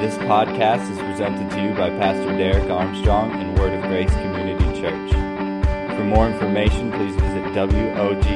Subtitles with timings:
[0.00, 4.78] This podcast is presented to you by Pastor Derek Armstrong and Word of Grace Community
[4.78, 5.10] Church.
[5.96, 8.26] For more information, please visit WOGCC.com.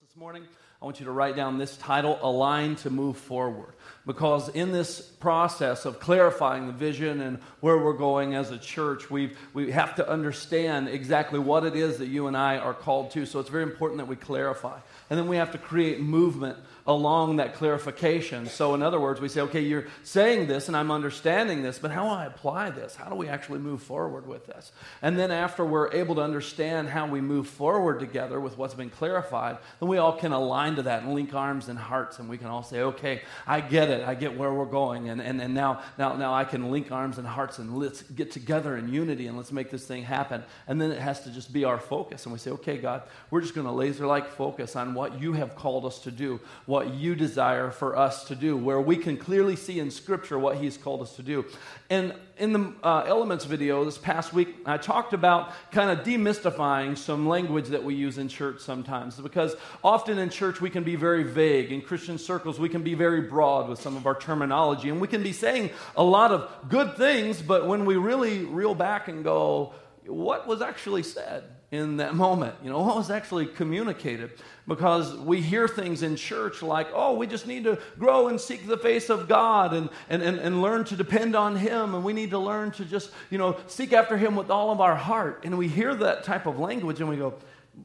[0.00, 0.44] This morning,
[0.80, 3.74] I want you to write down this title, Align to Move Forward.
[4.06, 9.10] Because in this process of clarifying the vision and where we're going as a church,
[9.10, 13.10] we we have to understand exactly what it is that you and I are called
[13.10, 13.26] to.
[13.26, 14.78] So it's very important that we clarify.
[15.10, 16.56] And then we have to create movement
[16.88, 18.46] along that clarification.
[18.46, 21.92] So, in other words, we say, okay, you're saying this and I'm understanding this, but
[21.92, 22.96] how do I apply this?
[22.96, 24.72] How do we actually move forward with this?
[25.02, 28.90] And then, after we're able to understand how we move forward together with what's been
[28.90, 32.38] clarified, then we all can align to that and link arms and hearts, and we
[32.38, 34.06] can all say, okay, I get it.
[34.06, 35.10] I get where we're going.
[35.10, 38.30] And, and, and now, now, now I can link arms and hearts and let's get
[38.30, 40.42] together in unity and let's make this thing happen.
[40.66, 42.24] And then it has to just be our focus.
[42.24, 45.32] And we say, okay, God, we're just going to laser like focus on what you
[45.34, 49.16] have called us to do, what you desire for us to do, where we can
[49.16, 51.44] clearly see in Scripture what He's called us to do.
[51.90, 56.96] And in the uh, Elements video this past week, I talked about kind of demystifying
[56.96, 59.16] some language that we use in church sometimes.
[59.16, 61.72] Because often in church we can be very vague.
[61.72, 64.88] In Christian circles, we can be very broad with some of our terminology.
[64.88, 68.74] And we can be saying a lot of good things, but when we really reel
[68.74, 69.74] back and go,
[70.06, 71.44] what was actually said?
[71.70, 72.54] In that moment.
[72.62, 74.30] You know, what was actually communicated?
[74.66, 78.66] Because we hear things in church like, oh, we just need to grow and seek
[78.66, 81.94] the face of God and, and, and, and learn to depend on Him.
[81.94, 84.80] And we need to learn to just, you know, seek after Him with all of
[84.80, 85.42] our heart.
[85.44, 87.34] And we hear that type of language and we go,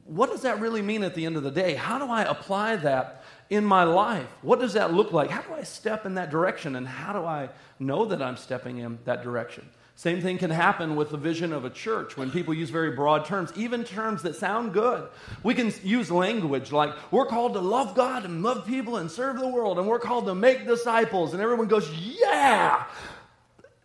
[0.04, 1.74] what does that really mean at the end of the day?
[1.74, 4.26] How do I apply that in my life?
[4.42, 5.30] What does that look like?
[5.30, 6.74] How do I step in that direction?
[6.74, 9.68] And how do I know that I'm stepping in that direction?
[9.96, 13.24] Same thing can happen with the vision of a church when people use very broad
[13.26, 15.08] terms, even terms that sound good.
[15.44, 19.38] We can use language like, we're called to love God and love people and serve
[19.38, 21.32] the world, and we're called to make disciples.
[21.32, 22.86] And everyone goes, yeah.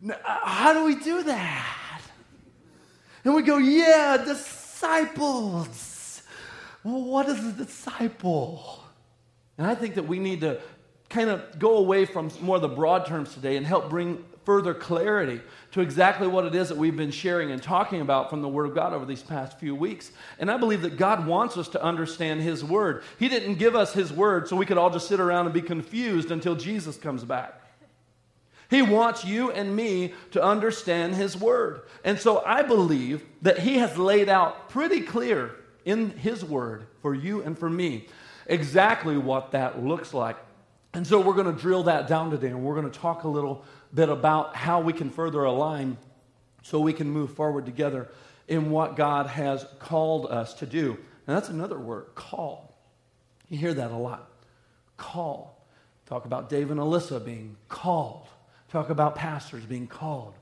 [0.09, 2.01] Uh, how do we do that?
[3.23, 6.23] And we go, yeah, disciples.
[6.81, 8.83] What is a disciple?
[9.59, 10.59] And I think that we need to
[11.09, 14.73] kind of go away from more of the broad terms today and help bring further
[14.73, 18.47] clarity to exactly what it is that we've been sharing and talking about from the
[18.47, 20.11] Word of God over these past few weeks.
[20.39, 23.03] And I believe that God wants us to understand His Word.
[23.19, 25.61] He didn't give us His Word so we could all just sit around and be
[25.61, 27.61] confused until Jesus comes back.
[28.69, 31.81] He wants you and me to understand His Word.
[32.03, 35.55] And so I believe that He has laid out pretty clear
[35.85, 38.07] in His Word for you and for me
[38.45, 40.37] exactly what that looks like.
[40.93, 43.27] And so we're going to drill that down today and we're going to talk a
[43.27, 43.63] little
[43.93, 45.97] bit about how we can further align
[46.61, 48.09] so we can move forward together
[48.47, 50.97] in what God has called us to do.
[51.27, 52.75] And that's another word, call.
[53.49, 54.29] You hear that a lot.
[54.97, 55.65] Call.
[56.05, 58.27] Talk about Dave and Alyssa being called.
[58.69, 60.33] Talk about pastors being called.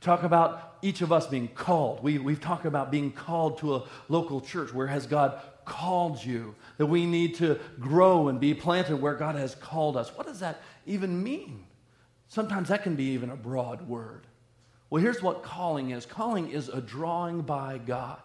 [0.00, 2.02] Talk about each of us being called.
[2.02, 4.72] We, we've talked about being called to a local church.
[4.72, 6.54] Where has God called you?
[6.78, 10.14] That we need to grow and be planted where God has called us.
[10.16, 11.64] What does that even mean?
[12.28, 14.26] Sometimes that can be even a broad word.
[14.90, 18.20] Well, here's what calling is calling is a drawing by God.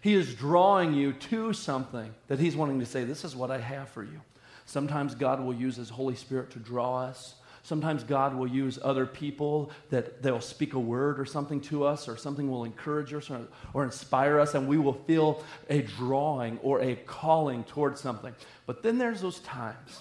[0.00, 3.58] He is drawing you to something that He's wanting to say, This is what I
[3.58, 4.20] have for you.
[4.66, 7.34] Sometimes God will use His Holy Spirit to draw us.
[7.62, 12.06] Sometimes God will use other people that they'll speak a word or something to us,
[12.06, 16.58] or something will encourage us or, or inspire us, and we will feel a drawing
[16.58, 18.34] or a calling towards something.
[18.66, 20.00] But then there's those times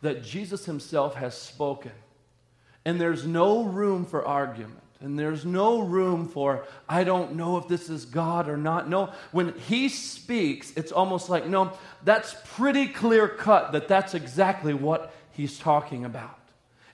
[0.00, 1.92] that Jesus Himself has spoken
[2.86, 4.80] and there's no room for argument.
[5.00, 8.88] And there's no room for, I don't know if this is God or not.
[8.88, 11.72] No, when he speaks, it's almost like, no,
[12.04, 16.38] that's pretty clear cut that that's exactly what he's talking about.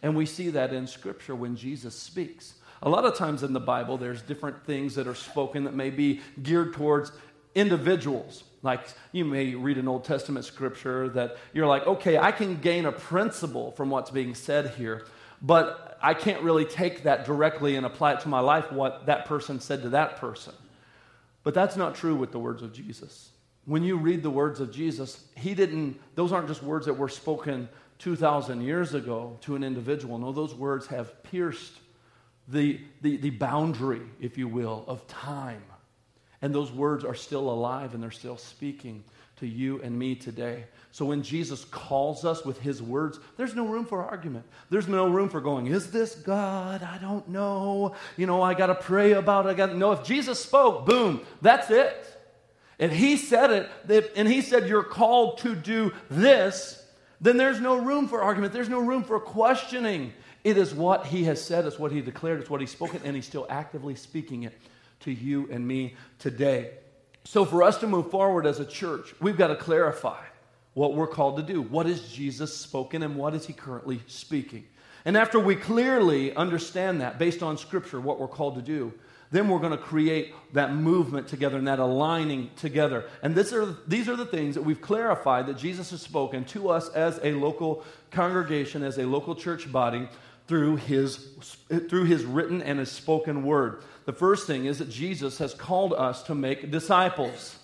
[0.02, 2.54] And we see that in Scripture when Jesus speaks.
[2.82, 5.90] A lot of times in the Bible, there's different things that are spoken that may
[5.90, 7.12] be geared towards
[7.54, 8.44] individuals.
[8.62, 8.80] Like
[9.12, 12.92] you may read an Old Testament scripture that you're like, okay, I can gain a
[12.92, 15.04] principle from what's being said here
[15.42, 19.24] but I can't really take that directly and apply it to my life, what that
[19.24, 20.52] person said to that person.
[21.44, 23.30] But that's not true with the words of Jesus.
[23.64, 27.08] When you read the words of Jesus, he didn't, those aren't just words that were
[27.08, 27.68] spoken
[27.98, 30.18] 2,000 years ago to an individual.
[30.18, 31.74] No, those words have pierced
[32.48, 35.62] the, the, the boundary, if you will, of time.
[36.40, 39.04] And those words are still alive and they're still speaking
[39.42, 40.64] to you and me today.
[40.92, 44.46] So when Jesus calls us with his words, there's no room for argument.
[44.70, 46.84] There's no room for going, is this God?
[46.84, 47.96] I don't know.
[48.16, 49.48] You know, I got to pray about it.
[49.48, 49.90] I got to know.
[49.90, 52.06] If Jesus spoke, boom, that's it.
[52.78, 56.84] And he said it, and he said, You're called to do this,
[57.20, 58.52] then there's no room for argument.
[58.52, 60.12] There's no room for questioning.
[60.44, 63.14] It is what he has said, it's what he declared, it's what he's spoken, and
[63.16, 64.56] he's still actively speaking it
[65.00, 66.70] to you and me today.
[67.24, 70.20] So, for us to move forward as a church, we've got to clarify
[70.74, 71.62] what we're called to do.
[71.62, 74.64] What is Jesus spoken and what is he currently speaking?
[75.04, 78.92] And after we clearly understand that based on Scripture, what we're called to do,
[79.30, 83.08] then we're going to create that movement together and that aligning together.
[83.22, 86.68] And this are, these are the things that we've clarified that Jesus has spoken to
[86.68, 90.08] us as a local congregation, as a local church body,
[90.46, 91.16] through his,
[91.88, 93.82] through his written and his spoken word.
[94.04, 97.56] The first thing is that Jesus has called us to make disciples.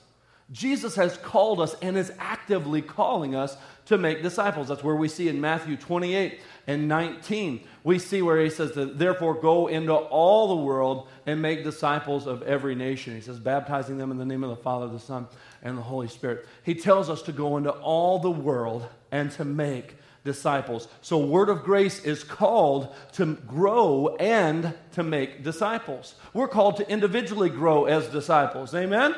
[0.51, 3.57] Jesus has called us and is actively calling us
[3.87, 4.69] to make disciples.
[4.69, 7.61] That's where we see in Matthew 28 and 19.
[7.85, 12.27] We see where he says, that, Therefore, go into all the world and make disciples
[12.27, 13.15] of every nation.
[13.15, 15.27] He says, baptizing them in the name of the Father, the Son,
[15.63, 16.47] and the Holy Spirit.
[16.63, 19.97] He tells us to go into all the world and to make
[20.29, 20.89] disciples.
[21.01, 26.15] So, Word of Grace is called to grow and to make disciples.
[26.35, 28.75] We're called to individually grow as disciples.
[28.75, 29.15] Amen?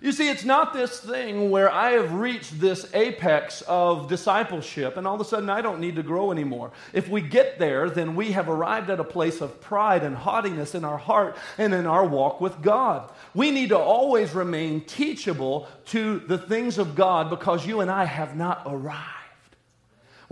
[0.00, 5.06] You see, it's not this thing where I have reached this apex of discipleship and
[5.06, 6.72] all of a sudden I don't need to grow anymore.
[6.92, 10.74] If we get there, then we have arrived at a place of pride and haughtiness
[10.74, 13.12] in our heart and in our walk with God.
[13.32, 18.04] We need to always remain teachable to the things of God because you and I
[18.04, 19.21] have not arrived.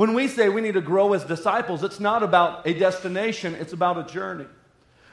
[0.00, 3.74] When we say we need to grow as disciples, it's not about a destination, it's
[3.74, 4.46] about a journey.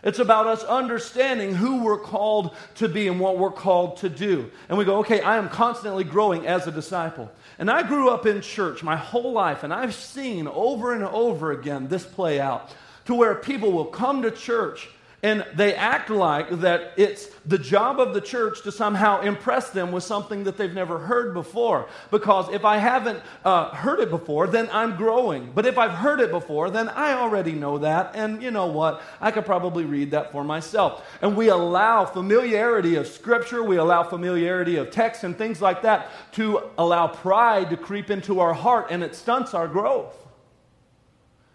[0.02, 4.50] It's about us understanding who we're called to be and what we're called to do.
[4.70, 7.30] And we go, okay, I am constantly growing as a disciple.
[7.60, 11.52] And I grew up in church my whole life, and I've seen over and over
[11.52, 12.74] again this play out
[13.08, 14.88] to where people will come to church
[15.24, 19.92] and they act like that it's the job of the church to somehow impress them
[19.92, 21.90] with something that they've never heard before.
[22.12, 25.52] Because if I haven't uh, heard it before, then I'm growing.
[25.56, 28.12] But if I've heard it before, then I already know that.
[28.16, 29.02] And you know what?
[29.20, 31.04] I could probably read that for myself.
[31.24, 36.12] And we allow familiarity of Scripture, we allow familiarity of text and things like that
[36.34, 40.27] to allow pride to creep into our heart, and it stunts our growth.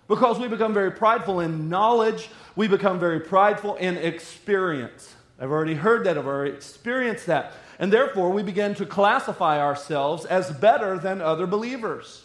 [0.08, 5.14] Because we become very prideful in knowledge, we become very prideful in experience.
[5.40, 7.52] I've already heard that, I've already experienced that.
[7.78, 12.24] And therefore, we begin to classify ourselves as better than other believers.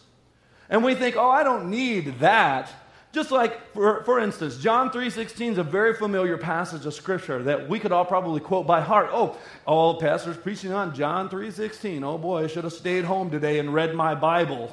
[0.70, 2.72] And we think, oh, I don't need that.
[3.14, 7.70] Just like, for, for instance, John 3.16 is a very familiar passage of Scripture that
[7.70, 9.10] we could all probably quote by heart.
[9.12, 12.04] Oh, all pastors preaching on John 3.16.
[12.04, 14.72] Oh boy, I should have stayed home today and read my Bible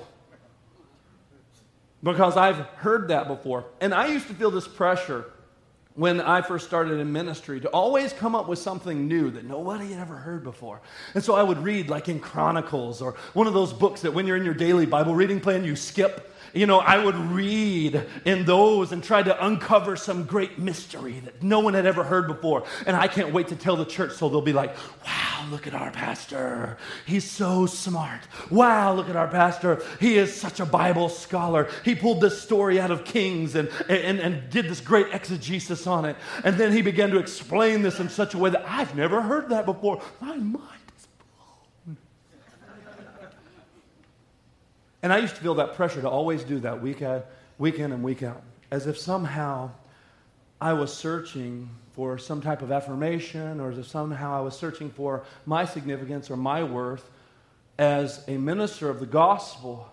[2.05, 3.65] because I've heard that before.
[3.81, 5.25] And I used to feel this pressure
[5.95, 9.93] when I first started in ministry to always come up with something new that nobody
[9.93, 10.81] had ever heard before.
[11.15, 14.27] And so I would read, like in Chronicles or one of those books that when
[14.27, 18.45] you're in your daily Bible reading plan, you skip you know, I would read in
[18.45, 22.65] those and try to uncover some great mystery that no one had ever heard before.
[22.87, 25.75] And I can't wait to tell the church so they'll be like, wow, look at
[25.75, 26.79] our pastor.
[27.07, 28.21] He's so smart.
[28.51, 29.83] Wow, look at our pastor.
[30.01, 31.69] He is such a Bible scholar.
[31.85, 36.05] He pulled this story out of Kings and, and, and did this great exegesis on
[36.05, 36.17] it.
[36.45, 39.49] And then he began to explain this in such a way that I've never heard
[39.49, 40.01] that before.
[40.21, 40.84] My mind
[45.05, 47.27] And I used to feel that pressure to always do that week, out,
[47.59, 49.71] week in and week out, as if somehow
[50.63, 54.89] I was searching for some type of affirmation or as if somehow I was searching
[54.89, 57.11] for my significance or my worth
[57.77, 59.93] as a minister of the gospel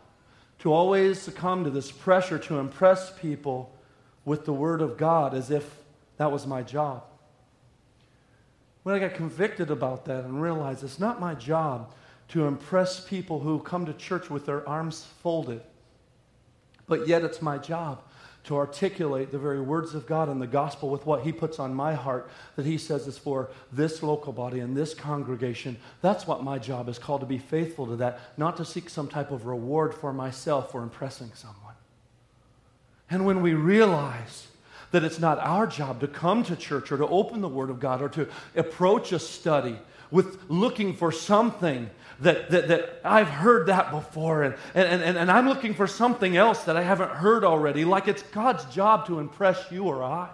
[0.59, 3.75] to always succumb to this pressure to impress people
[4.23, 5.75] with the word of God as if
[6.15, 7.03] that was my job.
[8.83, 11.93] When I got convicted about that and realized it's not my job
[12.31, 15.61] to impress people who come to church with their arms folded.
[16.87, 18.01] But yet, it's my job
[18.45, 21.73] to articulate the very words of God and the gospel with what He puts on
[21.73, 25.77] my heart that He says is for this local body and this congregation.
[26.01, 29.07] That's what my job is called to be faithful to that, not to seek some
[29.07, 31.75] type of reward for myself for impressing someone.
[33.09, 34.47] And when we realize
[34.91, 37.79] that it's not our job to come to church or to open the Word of
[37.79, 39.79] God or to approach a study
[40.11, 45.31] with looking for something that, that, that I've heard that before, and, and, and, and
[45.31, 49.19] I'm looking for something else that I haven't heard already, like it's God's job to
[49.19, 50.29] impress you or I.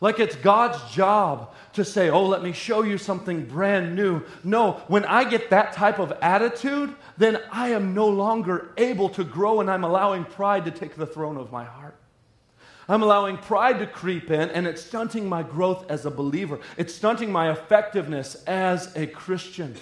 [0.00, 4.22] Like it's God's job to say, oh, let me show you something brand new.
[4.42, 9.24] No, when I get that type of attitude, then I am no longer able to
[9.24, 11.96] grow and I'm allowing pride to take the throne of my heart.
[12.88, 16.60] I'm allowing pride to creep in, and it's stunting my growth as a believer.
[16.76, 19.74] It's stunting my effectiveness as a Christian.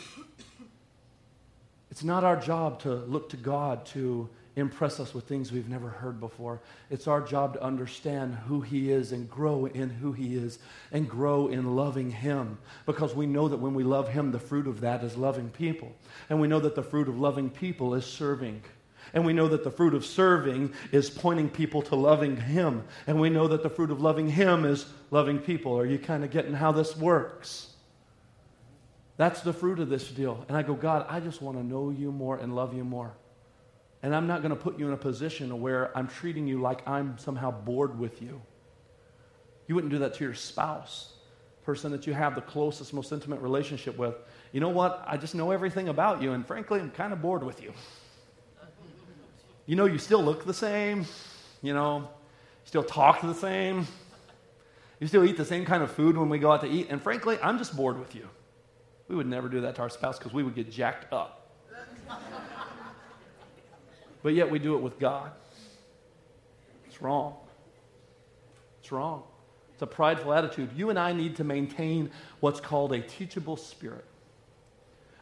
[1.90, 5.88] It's not our job to look to God to impress us with things we've never
[5.88, 6.60] heard before.
[6.90, 10.58] It's our job to understand who He is and grow in who He is
[10.90, 14.66] and grow in loving Him because we know that when we love Him, the fruit
[14.66, 15.92] of that is loving people.
[16.28, 18.62] And we know that the fruit of loving people is serving.
[19.14, 22.84] And we know that the fruit of serving is pointing people to loving Him.
[23.06, 25.78] And we know that the fruit of loving Him is loving people.
[25.78, 27.68] Are you kind of getting how this works?
[29.18, 30.44] That's the fruit of this deal.
[30.48, 33.12] And I go, God, I just want to know you more and love you more.
[34.02, 36.86] And I'm not going to put you in a position where I'm treating you like
[36.88, 38.40] I'm somehow bored with you.
[39.68, 41.12] You wouldn't do that to your spouse,
[41.64, 44.16] person that you have the closest, most intimate relationship with.
[44.50, 45.04] You know what?
[45.06, 47.72] I just know everything about you, and frankly, I'm kind of bored with you.
[49.66, 51.06] You know, you still look the same,
[51.62, 53.86] you know, you still talk the same,
[55.00, 57.00] you still eat the same kind of food when we go out to eat, and
[57.00, 58.28] frankly, I'm just bored with you.
[59.08, 61.42] We would never do that to our spouse because we would get jacked up
[64.22, 65.32] but yet we do it with God.
[66.86, 67.34] It's wrong.
[68.80, 69.24] It's wrong.
[69.72, 70.70] It's a prideful attitude.
[70.76, 74.04] You and I need to maintain what's called a teachable spirit,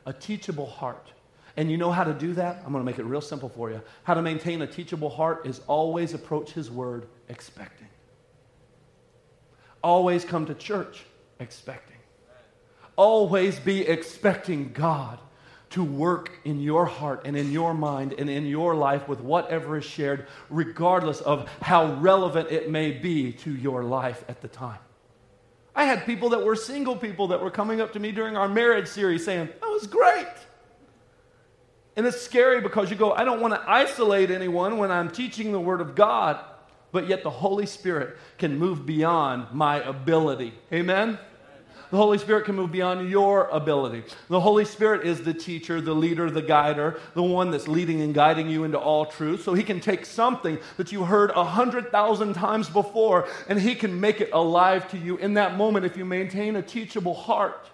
[0.04, 1.08] a teachable heart.
[1.56, 2.56] And you know how to do that?
[2.64, 3.82] I'm going to make it real simple for you.
[4.04, 7.88] How to maintain a teachable heart is always approach His Word expecting.
[9.82, 11.04] Always come to church
[11.38, 11.96] expecting.
[12.96, 15.18] Always be expecting God
[15.70, 19.78] to work in your heart and in your mind and in your life with whatever
[19.78, 24.78] is shared, regardless of how relevant it may be to your life at the time.
[25.74, 28.48] I had people that were single people that were coming up to me during our
[28.48, 30.26] marriage series saying, That was great.
[31.96, 35.52] And it's scary because you go, I don't want to isolate anyone when I'm teaching
[35.52, 36.42] the Word of God,
[36.92, 40.54] but yet the Holy Spirit can move beyond my ability.
[40.72, 41.18] Amen?
[41.90, 44.04] The Holy Spirit can move beyond your ability.
[44.28, 48.14] The Holy Spirit is the teacher, the leader, the guider, the one that's leading and
[48.14, 49.42] guiding you into all truth.
[49.42, 53.74] So he can take something that you heard a hundred thousand times before and he
[53.74, 57.68] can make it alive to you in that moment if you maintain a teachable heart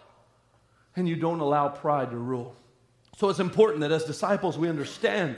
[0.96, 2.56] and you don't allow pride to rule.
[3.16, 5.36] So it's important that as disciples we understand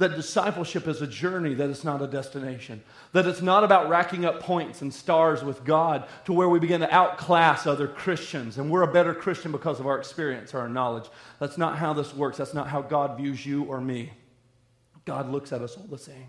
[0.00, 2.82] that discipleship is a journey, that it's not a destination.
[3.12, 6.80] That it's not about racking up points and stars with God to where we begin
[6.80, 10.70] to outclass other Christians and we're a better Christian because of our experience or our
[10.70, 11.04] knowledge.
[11.38, 12.38] That's not how this works.
[12.38, 14.10] That's not how God views you or me.
[15.04, 16.28] God looks at us all the same.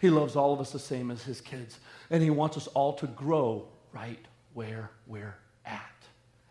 [0.00, 1.78] He loves all of us the same as his kids.
[2.08, 5.82] And he wants us all to grow right where we're at.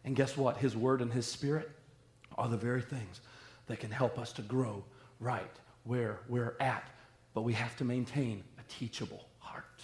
[0.06, 0.58] And guess what?
[0.58, 1.72] His word and his spirit
[2.38, 3.22] are the very things
[3.70, 4.84] that can help us to grow
[5.22, 5.50] right
[5.84, 6.90] where we're at,
[7.34, 9.82] but we have to maintain a teachable heart.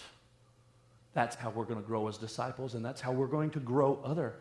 [1.14, 3.98] That's how we're going to grow as disciples, and that's how we're going to grow
[4.04, 4.34] other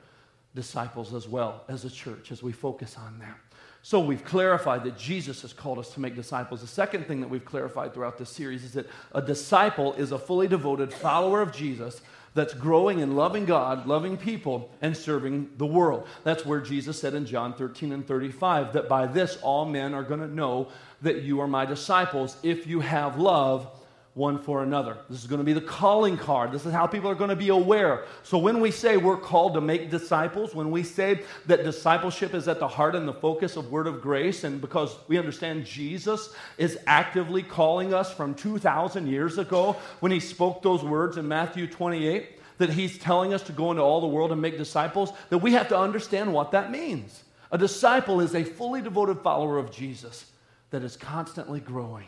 [0.56, 3.38] disciples as well as a church as we focus on that.
[3.82, 6.62] So we've clarified that Jesus has called us to make disciples.
[6.62, 10.18] The second thing that we've clarified throughout this series is that a disciple is a
[10.18, 12.02] fully devoted follower of Jesus
[12.36, 16.08] that's growing and loving God, loving people, and serving the world.
[16.24, 20.04] That's where Jesus said in John 13 and 35 that by this all men are
[20.04, 20.68] going to know
[21.02, 23.68] that you are my disciples if you have love
[24.16, 24.98] one for another.
[25.10, 26.54] This is going to be the calling card.
[26.54, 28.06] This is how people are going to be aware.
[28.24, 32.48] So when we say we're called to make disciples, when we say that discipleship is
[32.48, 36.34] at the heart and the focus of Word of Grace, and because we understand Jesus
[36.58, 41.68] is actively calling us from 2,000 years ago when he spoke those words in Matthew
[41.68, 45.40] 28, that he's telling us to go into all the world and make disciples, that
[45.40, 47.26] we have to understand what that means.
[47.52, 50.32] A disciple is a fully devoted follower of Jesus
[50.70, 52.08] that is constantly growing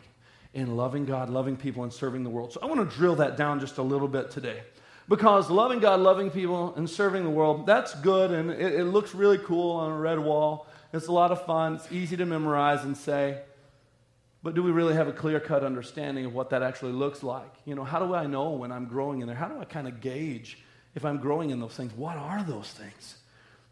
[0.54, 2.52] in loving God, loving people, and serving the world.
[2.52, 4.62] So I want to drill that down just a little bit today.
[5.08, 9.14] Because loving God, loving people, and serving the world, that's good and it, it looks
[9.14, 10.66] really cool on a red wall.
[10.92, 11.76] It's a lot of fun.
[11.76, 13.40] It's easy to memorize and say.
[14.42, 17.52] But do we really have a clear cut understanding of what that actually looks like?
[17.64, 19.36] You know, how do I know when I'm growing in there?
[19.36, 20.58] How do I kind of gauge
[20.94, 21.92] if I'm growing in those things?
[21.92, 23.17] What are those things?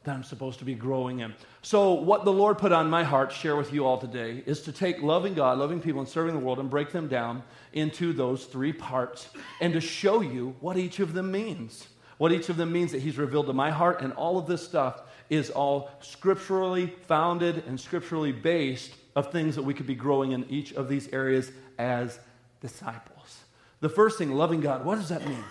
[0.06, 1.34] That I'm supposed to be growing in.
[1.62, 4.72] So, what the Lord put on my heart share with you all today is to
[4.72, 8.46] take loving God, loving people, and serving the world and break them down into those
[8.46, 9.28] three parts
[9.60, 11.88] and to show you what each of them means.
[12.18, 14.64] What each of them means that He's revealed to my heart, and all of this
[14.64, 20.32] stuff is all scripturally founded and scripturally based of things that we could be growing
[20.32, 22.18] in each of these areas as
[22.60, 23.40] disciples.
[23.80, 25.44] The first thing, loving God, what does that mean?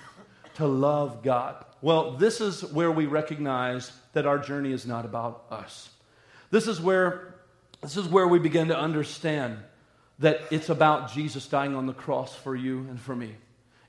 [0.55, 1.65] To love God.
[1.85, 5.87] Well, this is where we recognize that our journey is not about us.
[6.49, 7.35] This is where,
[7.83, 9.59] this is where we begin to understand
[10.17, 13.35] that it's about Jesus dying on the cross for you and for me.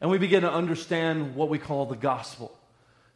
[0.03, 2.55] And we begin to understand what we call the gospel.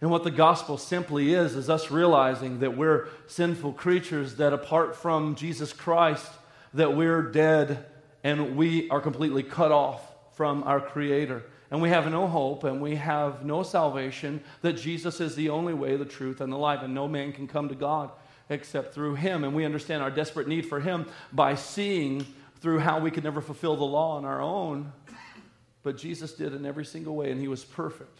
[0.00, 4.96] And what the gospel simply is, is us realizing that we're sinful creatures, that apart
[4.96, 6.26] from Jesus Christ,
[6.72, 7.84] that we're dead
[8.24, 10.00] and we are completely cut off
[10.38, 11.42] from our Creator.
[11.70, 15.72] And we have no hope and we have no salvation, that Jesus is the only
[15.72, 18.10] way, the truth, and the life, and no man can come to God
[18.48, 19.44] except through Him.
[19.44, 22.26] And we understand our desperate need for Him by seeing
[22.60, 24.92] through how we could never fulfill the law on our own.
[25.82, 28.18] But Jesus did in every single way, and He was perfect.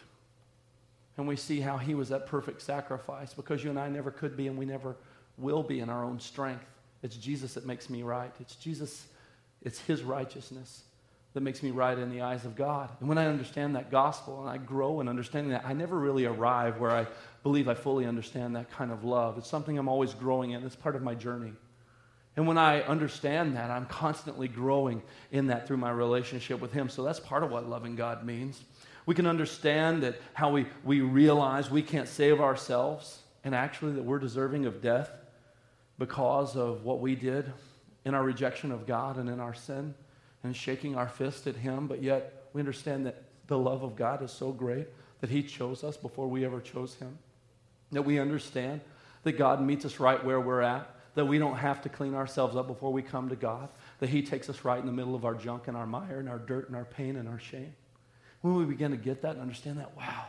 [1.17, 4.37] And we see how He was that perfect sacrifice because you and I never could
[4.37, 4.95] be, and we never
[5.37, 6.65] will be in our own strength.
[7.03, 8.31] It's Jesus that makes me right.
[8.39, 9.05] It's Jesus,
[9.61, 10.83] it's His righteousness
[11.33, 12.89] that makes me right in the eyes of God.
[12.99, 16.25] And when I understand that gospel and I grow in understanding that, I never really
[16.25, 17.07] arrive where I
[17.43, 19.37] believe I fully understand that kind of love.
[19.37, 21.53] It's something I'm always growing in, it's part of my journey.
[22.35, 26.89] And when I understand that, I'm constantly growing in that through my relationship with Him.
[26.89, 28.61] So that's part of what loving God means.
[29.05, 34.03] We can understand that how we, we realize we can't save ourselves and actually that
[34.03, 35.11] we're deserving of death
[35.97, 37.51] because of what we did
[38.05, 39.93] in our rejection of God and in our sin
[40.43, 44.23] and shaking our fist at Him, but yet we understand that the love of God
[44.23, 44.87] is so great
[45.19, 47.17] that He chose us before we ever chose Him.
[47.91, 48.81] That we understand
[49.23, 52.55] that God meets us right where we're at, that we don't have to clean ourselves
[52.55, 53.69] up before we come to God,
[53.99, 56.29] that He takes us right in the middle of our junk and our mire and
[56.29, 57.73] our dirt and our pain and our shame.
[58.41, 60.25] When we begin to get that and understand that, wow,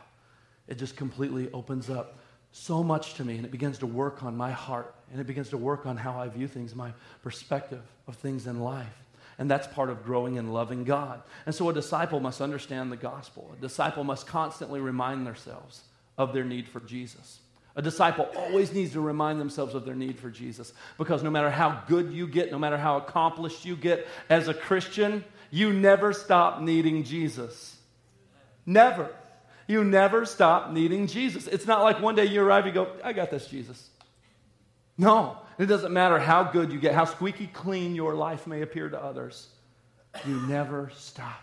[0.68, 2.18] it just completely opens up
[2.52, 5.48] so much to me and it begins to work on my heart and it begins
[5.50, 6.92] to work on how I view things, my
[7.22, 9.02] perspective of things in life.
[9.38, 11.22] And that's part of growing and loving God.
[11.46, 13.50] And so a disciple must understand the gospel.
[13.56, 15.82] A disciple must constantly remind themselves
[16.18, 17.38] of their need for Jesus.
[17.74, 21.50] A disciple always needs to remind themselves of their need for Jesus because no matter
[21.50, 26.12] how good you get, no matter how accomplished you get as a Christian, you never
[26.12, 27.76] stop needing Jesus.
[28.66, 29.10] Never.
[29.66, 31.46] You never stop needing Jesus.
[31.46, 33.88] It's not like one day you arrive, you go, I got this, Jesus.
[34.98, 38.88] No, it doesn't matter how good you get, how squeaky clean your life may appear
[38.88, 39.48] to others.
[40.26, 41.42] You never stop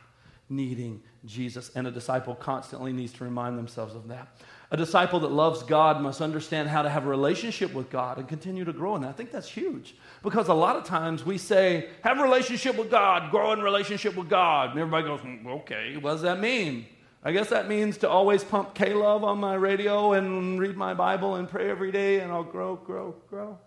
[0.50, 1.72] needing Jesus.
[1.76, 4.28] And a disciple constantly needs to remind themselves of that.
[4.72, 8.28] A disciple that loves God must understand how to have a relationship with God and
[8.28, 9.10] continue to grow in that.
[9.10, 12.92] I think that's huge because a lot of times we say, have a relationship with
[12.92, 14.72] God, grow in relationship with God.
[14.72, 16.86] And everybody goes, hmm, okay, what does that mean?
[17.24, 21.36] I guess that means to always pump K-LOVE on my radio and read my Bible
[21.36, 23.58] and pray every day and I'll grow, grow, grow.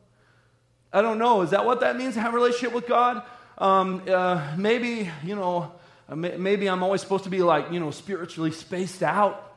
[0.92, 1.42] I don't know.
[1.42, 3.22] Is that what that means to have a relationship with God?
[3.58, 5.72] Um, uh, maybe, you know,
[6.08, 9.50] uh, maybe I'm always supposed to be like, you know, spiritually spaced out.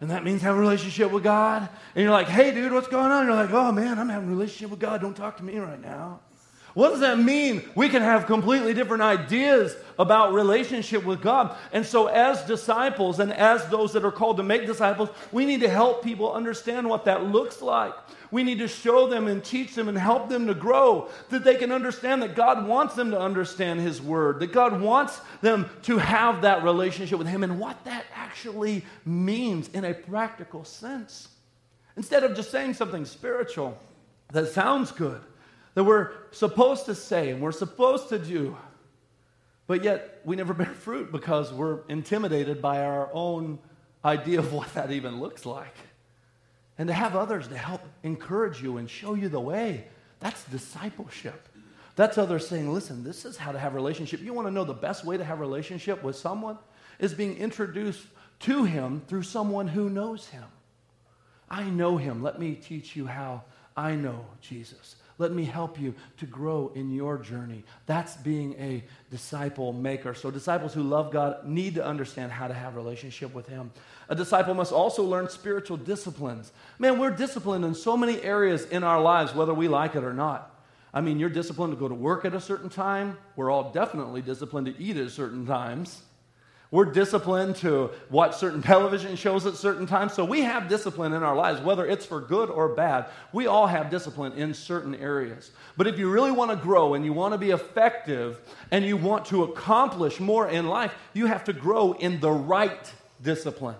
[0.00, 1.68] And that means have a relationship with God.
[1.94, 3.26] And you're like, hey, dude, what's going on?
[3.26, 5.00] You're like, oh, man, I'm having a relationship with God.
[5.00, 6.20] Don't talk to me right now.
[6.74, 7.62] What does that mean?
[7.74, 11.54] We can have completely different ideas about relationship with God.
[11.70, 15.60] And so, as disciples and as those that are called to make disciples, we need
[15.60, 17.92] to help people understand what that looks like.
[18.30, 21.56] We need to show them and teach them and help them to grow, that they
[21.56, 25.98] can understand that God wants them to understand His Word, that God wants them to
[25.98, 31.28] have that relationship with Him and what that actually means in a practical sense.
[31.98, 33.76] Instead of just saying something spiritual
[34.32, 35.20] that sounds good
[35.74, 38.56] that we're supposed to say and we're supposed to do,
[39.66, 43.58] but yet we never bear fruit because we're intimidated by our own
[44.04, 45.74] idea of what that even looks like.
[46.78, 49.86] And to have others to help encourage you and show you the way,
[50.20, 51.48] that's discipleship.
[51.94, 54.20] That's others saying, listen, this is how to have relationship.
[54.20, 56.58] You want to know the best way to have relationship with someone
[56.98, 58.06] is being introduced
[58.40, 60.44] to him through someone who knows him.
[61.50, 62.22] I know him.
[62.22, 63.42] Let me teach you how
[63.76, 64.96] I know Jesus.
[65.22, 67.62] Let me help you to grow in your journey.
[67.86, 70.14] That's being a disciple maker.
[70.14, 73.70] So disciples who love God need to understand how to have relationship with him.
[74.08, 76.50] A disciple must also learn spiritual disciplines.
[76.80, 80.12] Man, we're disciplined in so many areas in our lives whether we like it or
[80.12, 80.60] not.
[80.92, 83.16] I mean, you're disciplined to go to work at a certain time.
[83.36, 86.02] We're all definitely disciplined to eat at certain times.
[86.72, 90.14] We're disciplined to watch certain television shows at certain times.
[90.14, 93.10] So we have discipline in our lives, whether it's for good or bad.
[93.30, 95.50] We all have discipline in certain areas.
[95.76, 98.96] But if you really want to grow and you want to be effective and you
[98.96, 102.90] want to accomplish more in life, you have to grow in the right
[103.22, 103.76] discipline.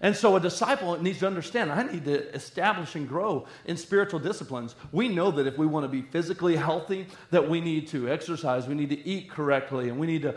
[0.00, 4.20] And so a disciple needs to understand I need to establish and grow in spiritual
[4.20, 4.76] disciplines.
[4.92, 8.66] We know that if we want to be physically healthy, that we need to exercise,
[8.66, 10.36] we need to eat correctly, and we need to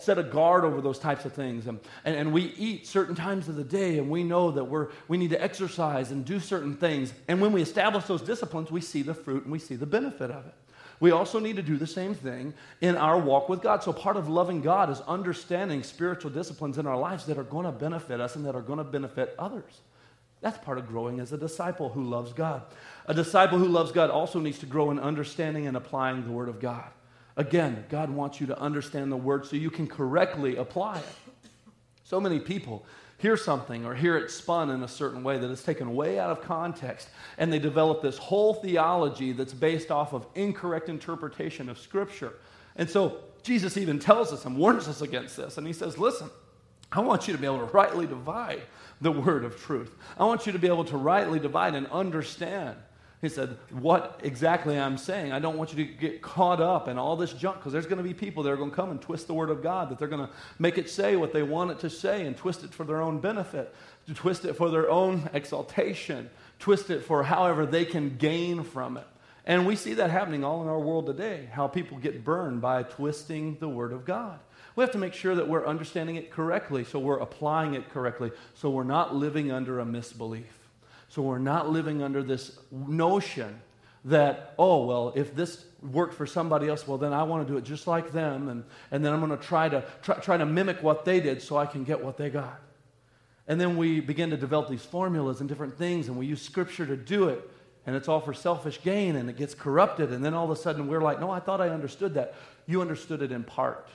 [0.00, 1.66] set a guard over those types of things.
[1.66, 4.88] And, and, and we eat certain times of the day, and we know that we're,
[5.08, 7.12] we need to exercise and do certain things.
[7.28, 10.30] And when we establish those disciplines, we see the fruit and we see the benefit
[10.30, 10.54] of it
[11.00, 13.82] we also need to do the same thing in our walk with God.
[13.82, 17.66] So, part of loving God is understanding spiritual disciplines in our lives that are going
[17.66, 19.80] to benefit us and that are going to benefit others.
[20.40, 22.62] That's part of growing as a disciple who loves God.
[23.06, 26.48] A disciple who loves God also needs to grow in understanding and applying the Word
[26.48, 26.90] of God.
[27.36, 31.16] Again, God wants you to understand the word so you can correctly apply it.
[32.04, 32.86] So many people
[33.18, 36.30] hear something or hear it spun in a certain way that is taken way out
[36.30, 41.78] of context, and they develop this whole theology that's based off of incorrect interpretation of
[41.78, 42.34] Scripture.
[42.76, 45.56] And so Jesus even tells us and warns us against this.
[45.56, 46.28] And he says, Listen,
[46.92, 48.62] I want you to be able to rightly divide
[49.00, 49.92] the word of truth.
[50.18, 52.76] I want you to be able to rightly divide and understand
[53.22, 55.32] he said, What exactly I'm saying.
[55.32, 57.98] I don't want you to get caught up in all this junk because there's going
[57.98, 59.98] to be people that are going to come and twist the Word of God, that
[59.98, 62.74] they're going to make it say what they want it to say and twist it
[62.74, 63.74] for their own benefit,
[64.06, 68.98] to twist it for their own exaltation, twist it for however they can gain from
[68.98, 69.06] it.
[69.46, 72.82] And we see that happening all in our world today, how people get burned by
[72.82, 74.40] twisting the Word of God.
[74.74, 78.30] We have to make sure that we're understanding it correctly, so we're applying it correctly,
[78.54, 80.55] so we're not living under a misbelief.
[81.16, 83.62] So we're not living under this notion
[84.04, 87.56] that, oh, well, if this worked for somebody else, well, then I want to do
[87.56, 90.44] it just like them, and, and then I'm going to try to try, try to
[90.44, 92.60] mimic what they did so I can get what they got.
[93.48, 96.84] And then we begin to develop these formulas and different things, and we use scripture
[96.84, 97.50] to do it,
[97.86, 100.60] and it's all for selfish gain, and it gets corrupted, and then all of a
[100.60, 102.34] sudden we're like, no, I thought I understood that.
[102.66, 103.88] You understood it in part,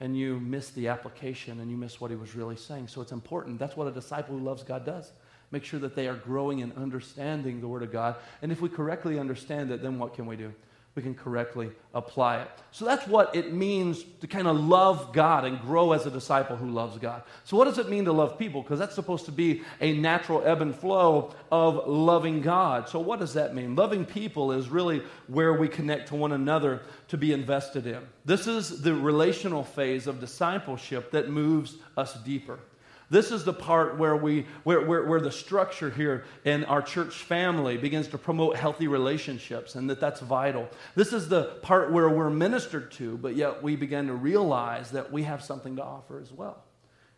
[0.00, 2.88] and you missed the application, and you missed what he was really saying.
[2.88, 3.60] So it's important.
[3.60, 5.12] That's what a disciple who loves God does
[5.50, 8.16] make sure that they are growing in understanding the Word of God.
[8.42, 10.52] And if we correctly understand it, then what can we do?
[10.94, 12.50] We can correctly apply it.
[12.72, 16.56] So that's what it means to kind of love God and grow as a disciple
[16.56, 17.22] who loves God.
[17.44, 18.62] So, what does it mean to love people?
[18.62, 22.88] Because that's supposed to be a natural ebb and flow of loving God.
[22.88, 23.76] So, what does that mean?
[23.76, 28.00] Loving people is really where we connect to one another to be invested in.
[28.24, 32.58] This is the relational phase of discipleship that moves us deeper.
[33.10, 37.14] This is the part where, we, where, where, where the structure here in our church
[37.14, 40.68] family begins to promote healthy relationships and that that's vital.
[40.94, 45.10] This is the part where we're ministered to, but yet we begin to realize that
[45.10, 46.64] we have something to offer as well.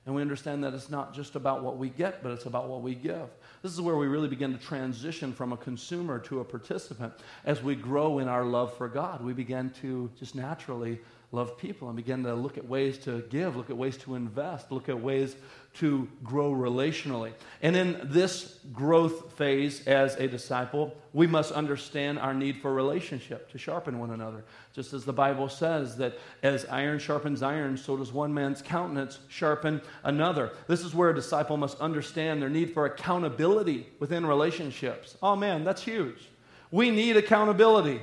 [0.07, 2.83] And we understand that it's not just about what we get, but it's about what
[2.83, 3.29] we give.
[3.63, 7.13] This is where we really begin to transition from a consumer to a participant.
[7.45, 11.01] As we grow in our love for God, we begin to just naturally
[11.33, 14.73] love people and begin to look at ways to give, look at ways to invest,
[14.73, 15.37] look at ways
[15.73, 17.33] to grow relationally.
[17.63, 23.49] And in this growth phase as a disciple, we must understand our need for relationship
[23.53, 24.43] to sharpen one another.
[24.73, 29.21] Just as the Bible says that as iron sharpens iron, so does one man's countenance
[29.29, 30.51] sharpen another.
[30.67, 35.17] This is where a disciple must understand their need for accountability within relationships.
[35.23, 36.29] Oh man, that's huge.
[36.73, 38.01] We need accountability.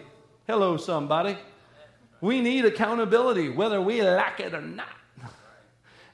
[0.48, 1.38] Hello, somebody.
[2.21, 4.88] We need accountability, whether we like it or not.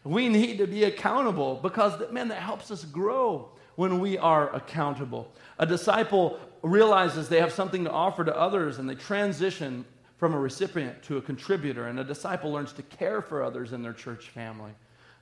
[0.04, 5.32] We need to be accountable because, man, that helps us grow when we are accountable.
[5.60, 9.86] A disciple realizes they have something to offer to others and they transition
[10.18, 11.88] from a recipient to a contributor.
[11.88, 14.72] And a disciple learns to care for others in their church family.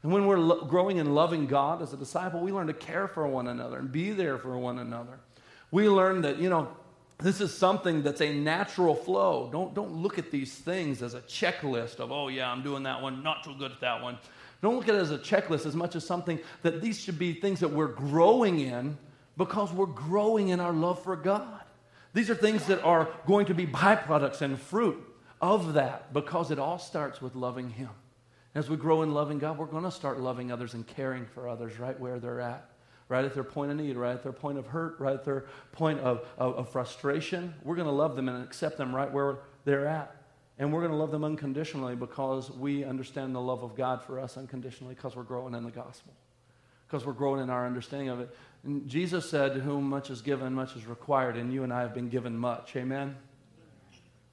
[0.03, 3.07] And when we're lo- growing and loving God as a disciple, we learn to care
[3.07, 5.19] for one another and be there for one another.
[5.69, 6.69] We learn that, you know,
[7.21, 9.49] this is something that's a natural flow.
[9.51, 13.01] Don't, don't look at these things as a checklist of, oh, yeah, I'm doing that
[13.01, 14.17] one, not too good at that one.
[14.61, 17.33] Don't look at it as a checklist as much as something that these should be
[17.33, 18.97] things that we're growing in
[19.37, 21.61] because we're growing in our love for God.
[22.13, 25.01] These are things that are going to be byproducts and fruit
[25.39, 27.89] of that because it all starts with loving Him.
[28.53, 31.47] As we grow in loving God, we're going to start loving others and caring for
[31.47, 32.70] others right where they're at
[33.11, 35.43] right at their point of need, right at their point of hurt, right at their
[35.73, 37.53] point of, of, of frustration.
[37.61, 40.15] We're going to love them and accept them right where they're at.
[40.57, 44.17] And we're going to love them unconditionally because we understand the love of God for
[44.17, 46.13] us unconditionally because we're growing in the gospel,
[46.87, 48.29] because we're growing in our understanding of it.
[48.63, 51.81] And Jesus said, To whom much is given, much is required, and you and I
[51.81, 52.77] have been given much.
[52.77, 53.17] Amen?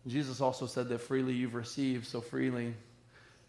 [0.06, 2.74] Jesus also said that freely you've received, so freely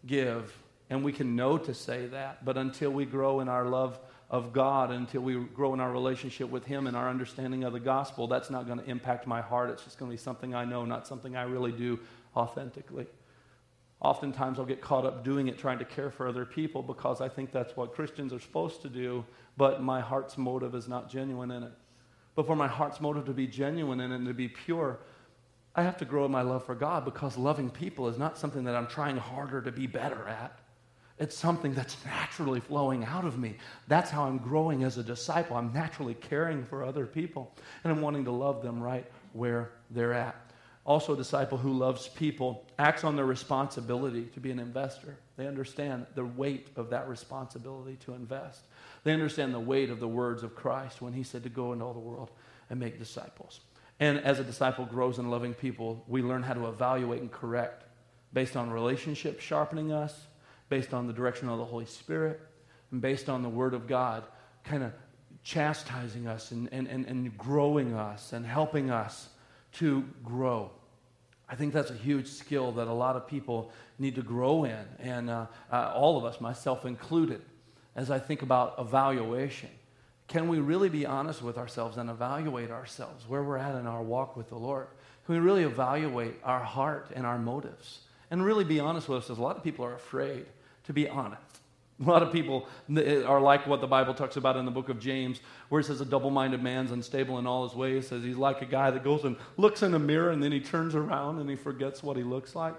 [0.08, 0.52] give.
[0.90, 4.54] And we can know to say that, but until we grow in our love of
[4.54, 8.28] God until we grow in our relationship with Him and our understanding of the gospel,
[8.28, 9.70] that's not going to impact my heart.
[9.72, 12.00] It's just going to be something I know, not something I really do
[12.36, 13.08] authentically.
[14.02, 17.28] Oftentimes, I'll get caught up doing it, trying to care for other people because I
[17.28, 19.26] think that's what Christians are supposed to do,
[19.58, 21.74] but my heart's motive is not genuine in it.
[22.36, 25.00] But for my heart's motive to be genuine in it and to be pure,
[25.76, 28.64] I have to grow in my love for God because loving people is not something
[28.66, 30.59] that I'm trying harder to be better at.
[31.20, 33.58] It's something that's naturally flowing out of me.
[33.88, 35.58] That's how I'm growing as a disciple.
[35.58, 37.54] I'm naturally caring for other people,
[37.84, 40.36] and I'm wanting to love them right where they're at.
[40.86, 45.18] Also, a disciple who loves people acts on their responsibility to be an investor.
[45.36, 48.62] They understand the weight of that responsibility to invest.
[49.04, 51.86] They understand the weight of the words of Christ when he said to go into
[51.86, 52.32] all the world
[52.70, 53.60] and make disciples.
[54.00, 57.84] And as a disciple grows in loving people, we learn how to evaluate and correct
[58.32, 60.28] based on relationship sharpening us,
[60.70, 62.40] based on the direction of the Holy Spirit,
[62.92, 64.24] and based on the Word of God
[64.64, 64.94] kind of
[65.44, 69.30] chastising us and, and, and, and growing us and helping us
[69.74, 70.72] to grow.
[71.48, 74.86] I think that's a huge skill that a lot of people need to grow in,
[75.00, 77.42] and uh, uh, all of us, myself included,
[77.96, 79.70] as I think about evaluation.
[80.28, 84.04] Can we really be honest with ourselves and evaluate ourselves, where we're at in our
[84.04, 84.88] walk with the Lord?
[85.26, 88.02] Can we really evaluate our heart and our motives?
[88.30, 89.24] And really be honest with us?
[89.24, 89.40] ourselves.
[89.40, 90.46] A lot of people are afraid
[90.90, 91.60] to be honest.
[92.02, 95.00] A lot of people are like what the Bible talks about in the book of
[95.00, 98.06] James, where it says a double minded man's unstable in all his ways.
[98.06, 100.52] It says he's like a guy that goes and looks in a mirror and then
[100.52, 102.74] he turns around and he forgets what he looks like.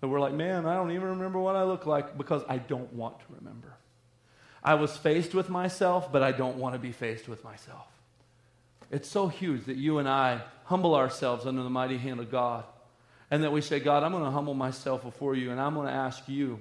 [0.00, 2.90] And we're like, man, I don't even remember what I look like because I don't
[2.94, 3.74] want to remember.
[4.64, 7.88] I was faced with myself, but I don't want to be faced with myself.
[8.90, 12.64] It's so huge that you and I humble ourselves under the mighty hand of God
[13.30, 15.88] and that we say, God, I'm going to humble myself before you and I'm going
[15.88, 16.60] to ask you,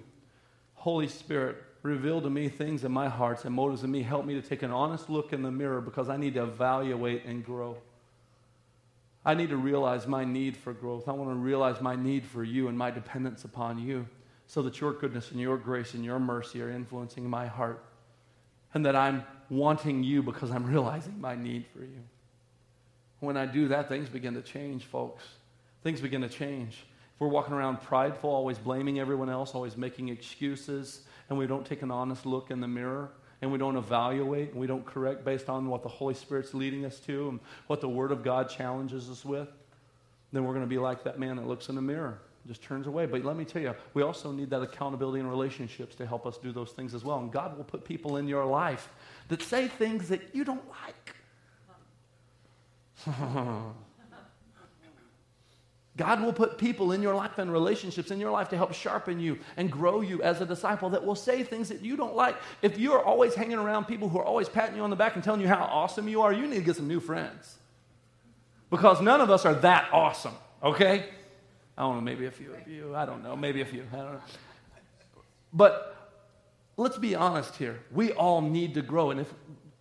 [0.78, 4.04] Holy Spirit, reveal to me things in my hearts and motives in me.
[4.04, 7.26] Help me to take an honest look in the mirror because I need to evaluate
[7.26, 7.78] and grow.
[9.26, 11.10] I need to realize my need for growth.
[11.10, 14.08] I want to realize my need for you and my dependence upon you
[14.46, 17.84] so that your goodness and your grace and your mercy are influencing my heart.
[18.74, 22.04] And that I'm wanting you because I'm realizing my need for you.
[23.20, 25.24] When I do that, things begin to change, folks.
[25.84, 26.86] Things begin to change.
[27.18, 31.02] If we're walking around prideful, always blaming everyone else, always making excuses,
[31.32, 33.10] and we don't take an honest look in the mirror,
[33.42, 36.86] and we don't evaluate, and we don't correct based on what the Holy Spirit's leading
[36.86, 39.50] us to and what the Word of God challenges us with,
[40.32, 42.88] then we're going to be like that man that looks in the mirror just turns
[42.88, 43.06] away.
[43.06, 46.38] But let me tell you, we also need that accountability in relationships to help us
[46.38, 47.20] do those things as well.
[47.20, 48.90] And God will put people in your life
[49.28, 51.16] that say things that you don't like.
[55.98, 59.20] God will put people in your life and relationships in your life to help sharpen
[59.20, 62.36] you and grow you as a disciple that will say things that you don't like.
[62.62, 65.16] If you are always hanging around people who are always patting you on the back
[65.16, 67.58] and telling you how awesome you are, you need to get some new friends.
[68.70, 71.06] Because none of us are that awesome, okay?
[71.78, 72.96] I don't know, maybe a few of you.
[72.96, 73.84] I don't know, maybe a few.
[73.92, 74.22] I don't know.
[75.52, 75.96] But
[76.78, 77.80] let's be honest here.
[77.92, 79.12] We all need to grow.
[79.12, 79.34] And, if,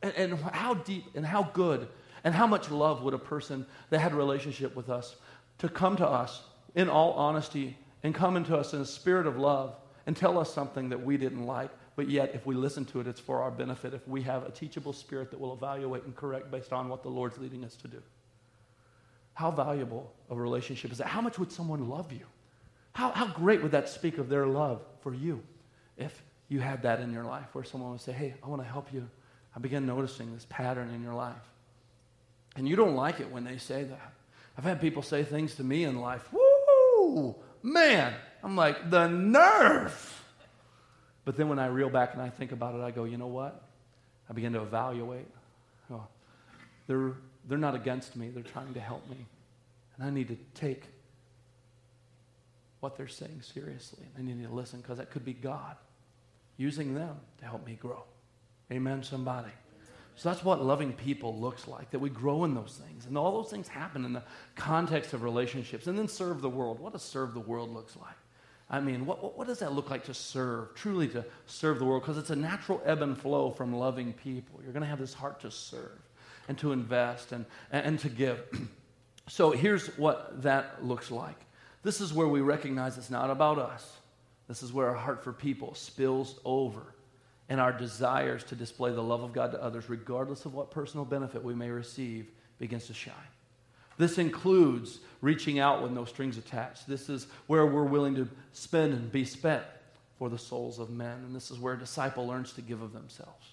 [0.02, 1.88] and how deep and how good
[2.24, 5.16] and how much love would a person that had a relationship with us
[5.58, 6.42] to come to us
[6.74, 9.74] in all honesty and come into us in a spirit of love
[10.06, 13.06] and tell us something that we didn't like, but yet if we listen to it,
[13.06, 16.50] it's for our benefit if we have a teachable spirit that will evaluate and correct
[16.50, 18.02] based on what the Lord's leading us to do.
[19.34, 21.08] How valuable a relationship is that?
[21.08, 22.26] How much would someone love you?
[22.92, 25.42] How, how great would that speak of their love for you
[25.98, 28.68] if you had that in your life where someone would say, Hey, I want to
[28.68, 29.08] help you.
[29.54, 31.34] I begin noticing this pattern in your life.
[32.56, 34.12] And you don't like it when they say that.
[34.58, 38.14] I've had people say things to me in life, woo, man.
[38.42, 40.22] I'm like, the nerve.
[41.24, 43.26] But then when I reel back and I think about it, I go, you know
[43.26, 43.62] what?
[44.30, 45.26] I begin to evaluate.
[45.90, 46.06] Oh,
[46.86, 47.14] they're,
[47.46, 49.26] they're not against me, they're trying to help me.
[49.96, 50.84] And I need to take
[52.80, 54.04] what they're saying seriously.
[54.18, 55.76] I need to listen because that could be God
[56.56, 58.04] using them to help me grow.
[58.70, 59.50] Amen, somebody.
[60.16, 63.04] So that's what loving people looks like, that we grow in those things.
[63.04, 64.22] And all those things happen in the
[64.54, 65.86] context of relationships.
[65.86, 66.80] And then serve the world.
[66.80, 68.16] What does serve the world looks like?
[68.70, 71.84] I mean, what, what, what does that look like to serve, truly to serve the
[71.84, 72.02] world?
[72.02, 74.58] Because it's a natural ebb and flow from loving people.
[74.62, 76.00] You're going to have this heart to serve
[76.48, 78.42] and to invest and, and, and to give.
[79.28, 81.38] so here's what that looks like.
[81.82, 83.98] This is where we recognize it's not about us.
[84.48, 86.94] This is where our heart for people spills over
[87.48, 91.04] and our desires to display the love of God to others, regardless of what personal
[91.04, 92.28] benefit we may receive,
[92.58, 93.14] begins to shine.
[93.98, 96.86] This includes reaching out with no strings attached.
[96.86, 99.62] This is where we're willing to spend and be spent
[100.18, 101.18] for the souls of men.
[101.24, 103.46] And this is where a disciple learns to give of themselves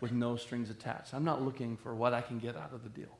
[0.00, 1.14] with no strings attached.
[1.14, 3.18] I'm not looking for what I can get out of the deal.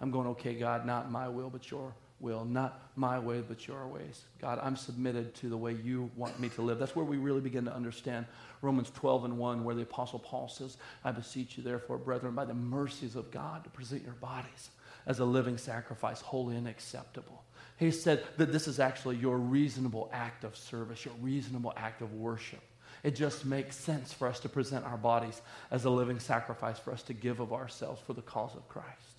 [0.00, 3.86] I'm going, okay, God, not my will, but your will, not my way, but your
[3.86, 4.22] ways.
[4.40, 6.78] God, I'm submitted to the way you want me to live.
[6.78, 8.26] That's where we really begin to understand
[8.60, 12.44] Romans 12 and 1, where the Apostle Paul says, I beseech you, therefore, brethren, by
[12.44, 14.70] the mercies of God, to present your bodies
[15.06, 17.44] as a living sacrifice, holy and acceptable.
[17.78, 22.12] He said that this is actually your reasonable act of service, your reasonable act of
[22.14, 22.60] worship.
[23.04, 26.92] It just makes sense for us to present our bodies as a living sacrifice, for
[26.92, 29.17] us to give of ourselves for the cause of Christ.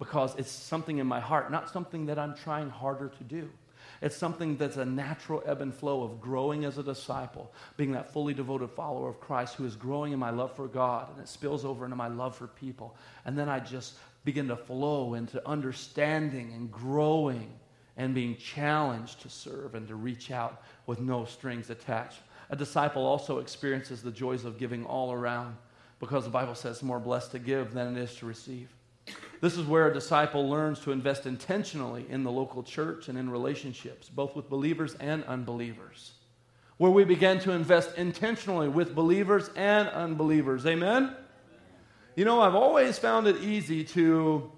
[0.00, 3.48] Because it's something in my heart, not something that I'm trying harder to do.
[4.02, 8.12] It's something that's a natural ebb and flow of growing as a disciple, being that
[8.12, 11.28] fully devoted follower of Christ who is growing in my love for God, and it
[11.28, 12.96] spills over into my love for people.
[13.26, 17.52] And then I just begin to flow into understanding and growing
[17.96, 22.20] and being challenged to serve and to reach out with no strings attached.
[22.48, 25.56] A disciple also experiences the joys of giving all around
[25.98, 28.68] because the Bible says more blessed to give than it is to receive.
[29.40, 33.30] This is where a disciple learns to invest intentionally in the local church and in
[33.30, 36.12] relationships, both with believers and unbelievers.
[36.76, 40.66] Where we begin to invest intentionally with believers and unbelievers.
[40.66, 41.14] Amen?
[42.16, 44.50] You know, I've always found it easy to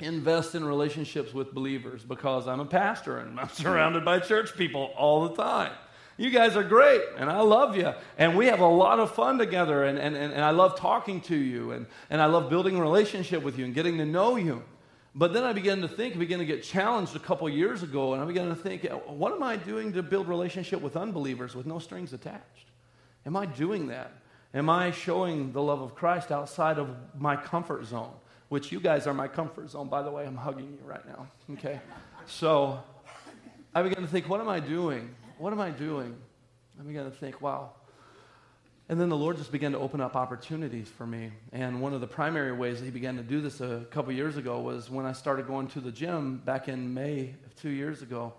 [0.00, 4.92] invest in relationships with believers because I'm a pastor and I'm surrounded by church people
[4.96, 5.72] all the time.
[6.18, 7.94] You guys are great, and I love you.
[8.18, 11.36] And we have a lot of fun together, and, and, and, I love talking to
[11.36, 14.64] you, and, and I love building a relationship with you and getting to know you.
[15.14, 18.14] But then I began to think, I began to get challenged a couple years ago,
[18.14, 21.54] and I began to think, uh, what am I doing to build relationship with unbelievers
[21.54, 22.66] with no strings attached?
[23.24, 24.12] Am I doing that?
[24.54, 28.12] Am I showing the love of Christ outside of my comfort zone?
[28.48, 30.26] Which you guys are my comfort zone, by the way.
[30.26, 31.28] I'm hugging you right now.
[31.52, 31.78] Okay?
[32.26, 32.82] So
[33.72, 35.14] I began to think, what am I doing?
[35.38, 36.16] What am I doing?
[36.80, 37.70] I began to think, wow.
[38.88, 41.30] And then the Lord just began to open up opportunities for me.
[41.52, 44.36] And one of the primary ways that He began to do this a couple years
[44.36, 48.02] ago was when I started going to the gym back in May of two years
[48.02, 48.32] ago.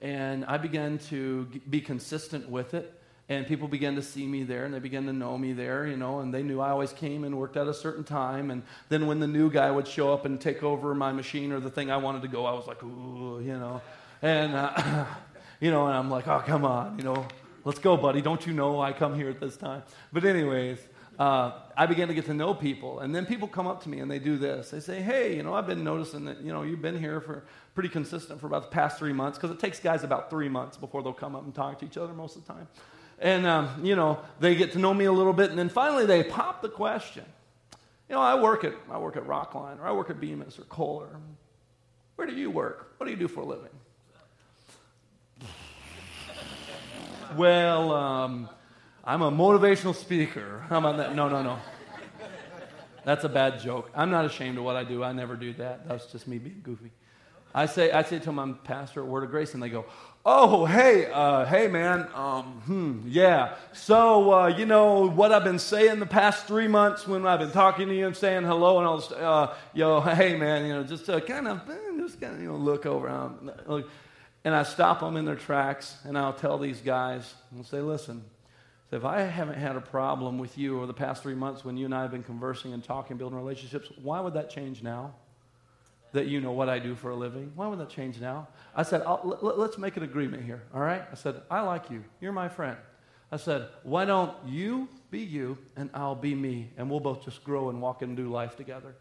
[0.00, 3.00] And I began to be consistent with it.
[3.28, 5.96] And people began to see me there and they began to know me there, you
[5.96, 8.52] know, and they knew I always came and worked at a certain time.
[8.52, 11.58] And then when the new guy would show up and take over my machine or
[11.58, 13.80] the thing I wanted to go, I was like, ooh, you know.
[14.22, 15.06] And, uh,
[15.64, 17.26] you know, and I'm like, oh, come on, you know,
[17.64, 18.20] let's go, buddy.
[18.20, 19.82] Don't you know I come here at this time?
[20.12, 20.78] But, anyways,
[21.18, 23.00] uh, I began to get to know people.
[23.00, 24.68] And then people come up to me and they do this.
[24.68, 27.44] They say, hey, you know, I've been noticing that, you know, you've been here for
[27.74, 30.76] pretty consistent for about the past three months, because it takes guys about three months
[30.76, 32.68] before they'll come up and talk to each other most of the time.
[33.18, 36.04] And, um, you know, they get to know me a little bit, and then finally
[36.04, 37.24] they pop the question.
[38.10, 40.64] You know, I work at, I work at Rockline, or I work at Bemis, or
[40.64, 41.16] Kohler.
[42.16, 42.92] Where do you work?
[42.98, 43.70] What do you do for a living?
[47.36, 48.48] Well, um,
[49.04, 50.64] I'm a motivational speaker.
[50.68, 51.14] How about that?
[51.14, 51.58] No, no, no.
[53.04, 53.90] That's a bad joke.
[53.94, 55.04] I'm not ashamed of what I do.
[55.04, 55.86] I never do that.
[55.88, 56.90] That's just me being goofy.
[57.54, 59.84] I say, I say to them, I'm pastor at Word of Grace, and they go,
[60.26, 62.08] Oh, hey, uh, hey, man.
[62.14, 63.56] Um, hmm, yeah.
[63.74, 67.50] So, uh, you know what I've been saying the past three months when I've been
[67.50, 70.82] talking to you and saying hello and all this, uh, yo, hey, man, you know,
[70.82, 73.08] just uh, kind of, eh, just kind of, you know, look over.
[73.08, 73.90] Um, look.
[74.44, 78.24] And I stop them in their tracks and I'll tell these guys, and say, listen,
[78.92, 81.86] if I haven't had a problem with you over the past three months when you
[81.86, 85.14] and I have been conversing and talking, building relationships, why would that change now?
[86.12, 87.50] That you know what I do for a living?
[87.56, 88.46] Why would that change now?
[88.76, 91.02] I said, let, let's make an agreement here, all right?
[91.10, 92.04] I said, I like you.
[92.20, 92.76] You're my friend.
[93.32, 97.42] I said, why don't you be you and I'll be me, and we'll both just
[97.42, 98.94] grow and walk and do life together?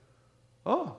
[0.66, 0.96] Oh,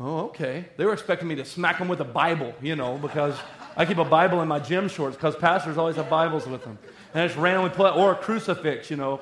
[0.00, 0.66] Oh, okay.
[0.76, 3.36] They were expecting me to smack them with a Bible, you know, because
[3.76, 6.78] I keep a Bible in my gym shorts because pastors always have Bibles with them.
[7.12, 9.20] And I just randomly pull out, or a crucifix, you know.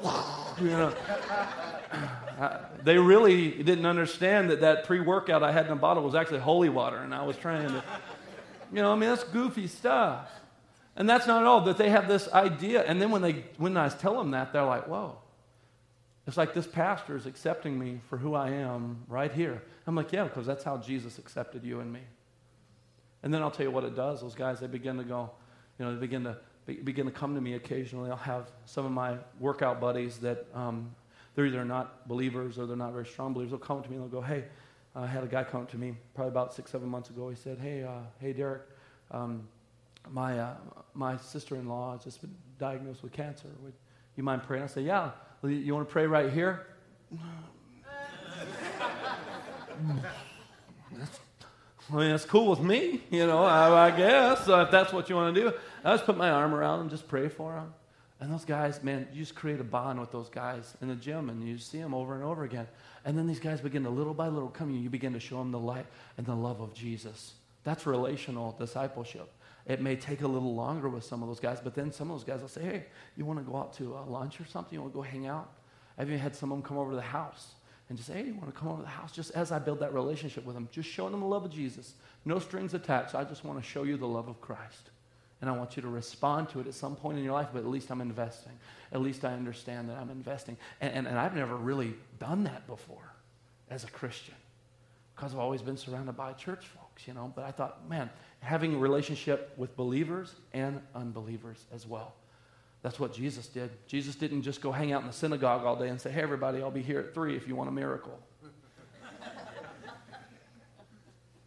[0.61, 0.93] you know.
[2.85, 6.41] they really didn't understand that that pre workout I had in the bottle was actually
[6.41, 7.85] holy water, and I was trying to,
[8.73, 10.31] you know, I mean, that's goofy stuff.
[10.97, 12.83] And that's not at all, that they have this idea.
[12.83, 15.19] And then when, they, when I tell them that, they're like, whoa.
[16.27, 19.62] It's like this pastor is accepting me for who I am right here.
[19.87, 22.01] I'm like, yeah, because that's how Jesus accepted you and me.
[23.23, 24.21] And then I'll tell you what it does.
[24.23, 25.31] Those guys, they begin to go,
[25.79, 26.37] you know, they begin to
[26.83, 28.11] begin to come to me occasionally.
[28.11, 30.95] I'll have some of my workout buddies that um,
[31.35, 33.53] they're either not believers or they're not very strong believers.
[33.53, 34.45] They'll come to me and they'll go, hey,
[34.97, 37.29] I had a guy come to me probably about six, seven months ago.
[37.29, 38.62] He said, hey, uh, hey, Derek,
[39.12, 39.47] um,
[40.11, 40.55] my, uh,
[40.95, 43.49] my sister-in-law has just been diagnosed with cancer.
[43.62, 43.75] Would
[44.17, 44.65] you mind praying?
[44.65, 45.12] I said, yeah.
[45.47, 46.67] You want to pray right here?
[51.89, 55.09] I mean, that's cool with me, you know, I, I guess, so if that's what
[55.09, 55.53] you want to do.
[55.85, 57.73] I just put my arm around them, just pray for them.
[58.19, 61.31] And those guys, man, you just create a bond with those guys in the gym,
[61.31, 62.67] and you see them over and over again.
[63.05, 65.53] And then these guys begin to little by little come, you begin to show them
[65.53, 67.35] the light and the love of Jesus.
[67.62, 69.31] That's relational discipleship.
[69.67, 72.17] It may take a little longer with some of those guys, but then some of
[72.17, 72.85] those guys will say, hey,
[73.17, 74.75] you want to go out to uh, lunch or something?
[74.75, 75.51] You want to go hang out?
[75.99, 77.55] I've even had some of them come over to the house
[77.89, 79.12] and just, say, hey, you want to come over to the house?
[79.12, 81.95] Just as I build that relationship with them, just showing them the love of Jesus.
[82.25, 83.14] No strings attached.
[83.14, 84.91] I just want to show you the love of Christ.
[85.41, 87.61] And I want you to respond to it at some point in your life, but
[87.61, 88.53] at least I'm investing.
[88.93, 90.57] At least I understand that I'm investing.
[90.81, 93.12] And, and, and I've never really done that before
[93.69, 94.35] as a Christian
[95.14, 97.33] because I've always been surrounded by church folks, you know.
[97.35, 98.11] But I thought, man,
[98.41, 102.14] having relationship with believers and unbelievers as well
[102.87, 103.70] that's what Jesus did.
[103.89, 106.62] Jesus didn't just go hang out in the synagogue all day and say, hey, everybody,
[106.62, 108.16] I'll be here at three if you want a miracle.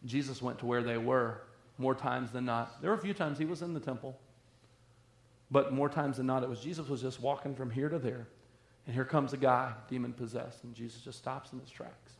[0.06, 1.44] Jesus went to where they were
[1.78, 2.82] more times than not.
[2.82, 4.20] There were a few times he was in the temple,
[5.50, 8.28] but more times than not, it was Jesus was just walking from here to there.
[8.86, 12.16] And here comes a guy, demon possessed, and Jesus just stops in his tracks.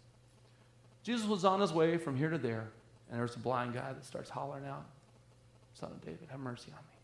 [1.04, 2.70] Jesus was on his way from here to there,
[3.10, 4.86] and there's a blind guy that starts hollering out,
[5.74, 7.00] Son of David, have mercy on me.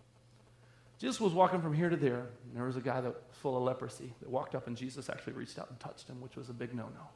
[0.99, 3.57] Jesus was walking from here to there, and there was a guy that was full
[3.57, 6.49] of leprosy that walked up, and Jesus actually reached out and touched him, which was
[6.49, 7.07] a big no no,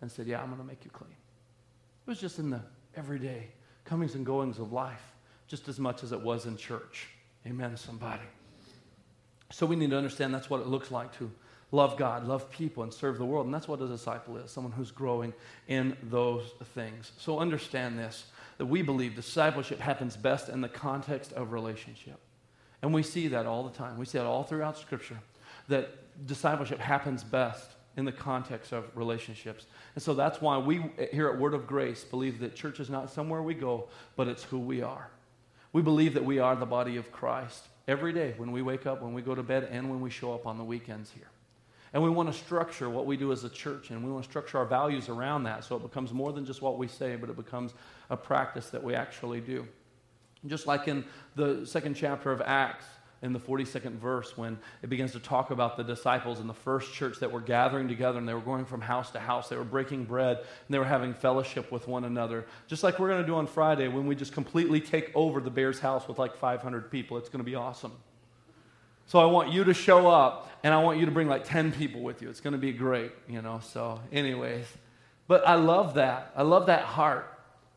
[0.00, 1.10] and said, Yeah, I'm going to make you clean.
[1.10, 2.60] It was just in the
[2.96, 3.48] everyday
[3.84, 5.14] comings and goings of life,
[5.48, 7.08] just as much as it was in church.
[7.46, 8.22] Amen, somebody.
[9.52, 11.30] So we need to understand that's what it looks like to
[11.72, 13.46] love God, love people, and serve the world.
[13.46, 15.32] And that's what a disciple is someone who's growing
[15.68, 17.12] in those things.
[17.18, 18.26] So understand this
[18.58, 22.18] that we believe discipleship happens best in the context of relationship.
[22.82, 23.98] And we see that all the time.
[23.98, 25.18] We see that all throughout Scripture,
[25.68, 29.66] that discipleship happens best in the context of relationships.
[29.94, 33.10] And so that's why we here at Word of Grace believe that church is not
[33.10, 35.10] somewhere we go, but it's who we are.
[35.72, 39.02] We believe that we are the body of Christ every day when we wake up,
[39.02, 41.28] when we go to bed, and when we show up on the weekends here.
[41.96, 44.30] And we want to structure what we do as a church, and we want to
[44.30, 47.30] structure our values around that so it becomes more than just what we say, but
[47.30, 47.72] it becomes
[48.10, 49.66] a practice that we actually do.
[50.44, 52.84] Just like in the second chapter of Acts,
[53.22, 56.92] in the 42nd verse, when it begins to talk about the disciples in the first
[56.92, 59.64] church that were gathering together and they were going from house to house, they were
[59.64, 62.44] breaking bread and they were having fellowship with one another.
[62.66, 65.50] Just like we're going to do on Friday when we just completely take over the
[65.50, 67.16] Bears house with like 500 people.
[67.16, 67.92] It's going to be awesome.
[69.06, 71.72] So I want you to show up and I want you to bring like 10
[71.72, 72.28] people with you.
[72.28, 73.60] It's going to be great, you know.
[73.62, 74.66] So, anyways,
[75.28, 76.32] but I love that.
[76.34, 77.32] I love that heart.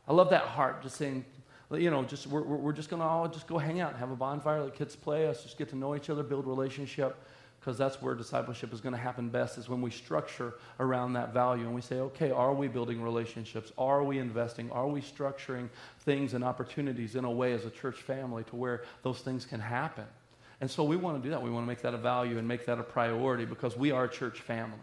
[0.08, 1.24] I love that heart just saying,
[1.72, 4.10] you know, just we're, we're just going to all just go hang out and have
[4.10, 7.16] a bonfire, let kids play, us just get to know each other, build relationship,
[7.60, 11.32] because that's where discipleship is going to happen best is when we structure around that
[11.32, 13.72] value and we say, okay, are we building relationships?
[13.78, 14.72] Are we investing?
[14.72, 15.70] Are we structuring
[16.00, 19.60] things and opportunities in a way as a church family to where those things can
[19.60, 20.06] happen?
[20.62, 21.42] And so we want to do that.
[21.42, 24.06] We want to make that a value and make that a priority because we are
[24.06, 24.78] a church family.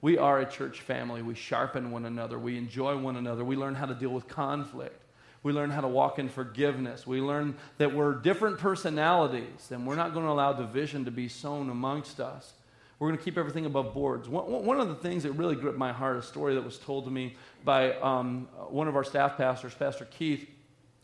[0.00, 1.22] We are a church family.
[1.22, 2.38] We sharpen one another.
[2.38, 3.44] We enjoy one another.
[3.44, 5.02] We learn how to deal with conflict.
[5.42, 7.06] We learn how to walk in forgiveness.
[7.06, 11.28] We learn that we're different personalities and we're not going to allow division to be
[11.28, 12.52] sown amongst us.
[12.98, 14.28] We're going to keep everything above boards.
[14.28, 17.10] One, of the things that really gripped my heart, a story that was told to
[17.10, 20.46] me by um, one of our staff pastors, Pastor Keith,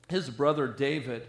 [0.08, 1.26] his brother David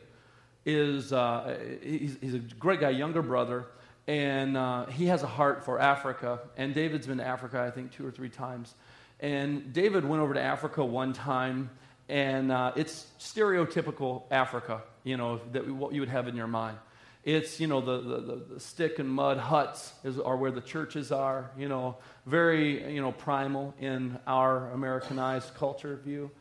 [0.67, 3.65] is uh, he's, he's, a great guy, younger brother,
[4.05, 6.39] and uh, he has a heart for Africa.
[6.57, 8.75] And David's been to Africa, I think, two or three times.
[9.19, 11.69] And David went over to Africa one time
[12.09, 16.77] and uh, it's stereotypical Africa, you know, that what you would have in your mind.
[17.23, 21.11] It's, you know, the, the, the stick and mud huts is, are where the churches
[21.11, 26.31] are, you know, very, you know, primal in our Americanized culture view.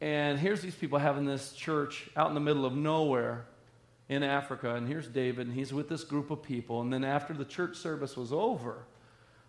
[0.00, 3.44] And here's these people having this church out in the middle of nowhere
[4.10, 4.74] in Africa.
[4.74, 6.82] And here's David, and he's with this group of people.
[6.82, 8.84] And then after the church service was over,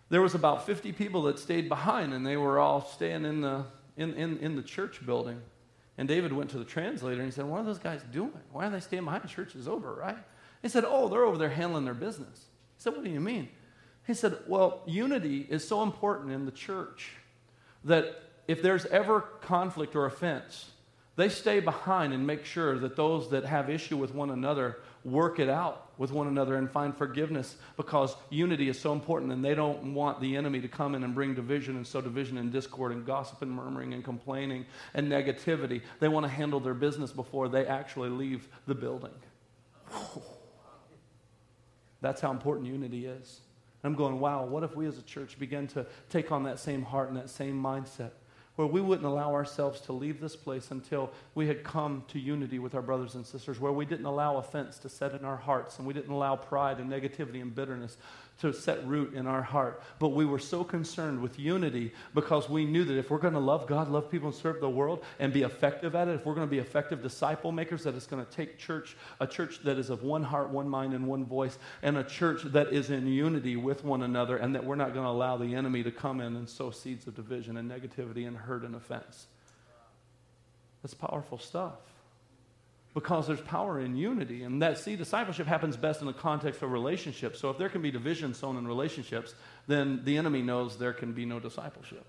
[0.08, 3.64] there was about 50 people that stayed behind, and they were all staying in the,
[3.96, 5.42] in, in, in the church building.
[5.98, 8.32] And David went to the translator and he said, What are those guys doing?
[8.52, 9.28] Why are they staying behind?
[9.28, 10.16] Church is over, right?
[10.62, 12.46] He said, Oh, they're over there handling their business.
[12.76, 13.48] He said, What do you mean?
[14.06, 17.10] He said, Well, unity is so important in the church
[17.84, 20.71] that if there's ever conflict or offense,
[21.16, 25.38] they stay behind and make sure that those that have issue with one another work
[25.38, 29.54] it out with one another and find forgiveness because unity is so important and they
[29.54, 32.92] don't want the enemy to come in and bring division and sow division and discord
[32.92, 35.82] and gossip and murmuring and complaining and negativity.
[36.00, 39.14] They want to handle their business before they actually leave the building.
[42.00, 43.40] That's how important unity is.
[43.84, 46.82] I'm going, wow, what if we as a church begin to take on that same
[46.82, 48.12] heart and that same mindset?
[48.56, 52.58] Where we wouldn't allow ourselves to leave this place until we had come to unity
[52.58, 55.78] with our brothers and sisters, where we didn't allow offense to set in our hearts
[55.78, 57.96] and we didn't allow pride and negativity and bitterness
[58.42, 59.82] to set root in our heart.
[60.00, 63.40] But we were so concerned with unity because we knew that if we're going to
[63.40, 66.34] love God, love people, and serve the world and be effective at it, if we're
[66.34, 69.78] going to be effective disciple makers, that it's going to take church, a church that
[69.78, 73.06] is of one heart, one mind, and one voice, and a church that is in
[73.06, 76.20] unity with one another, and that we're not going to allow the enemy to come
[76.20, 79.28] in and sow seeds of division and negativity and hurt and offense.
[80.82, 81.91] That's powerful stuff
[82.94, 84.42] because there's power in unity.
[84.42, 87.40] And that, see, discipleship happens best in the context of relationships.
[87.40, 89.34] So if there can be division sown in relationships,
[89.66, 92.04] then the enemy knows there can be no discipleship.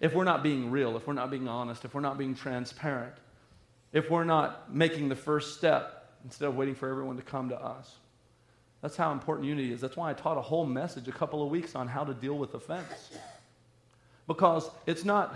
[0.00, 3.14] If we're not being real, if we're not being honest, if we're not being transparent,
[3.92, 7.56] if we're not making the first step instead of waiting for everyone to come to
[7.56, 7.94] us.
[8.82, 9.80] That's how important unity is.
[9.80, 12.36] That's why I taught a whole message a couple of weeks on how to deal
[12.36, 13.10] with offense.
[14.26, 15.34] Because it's not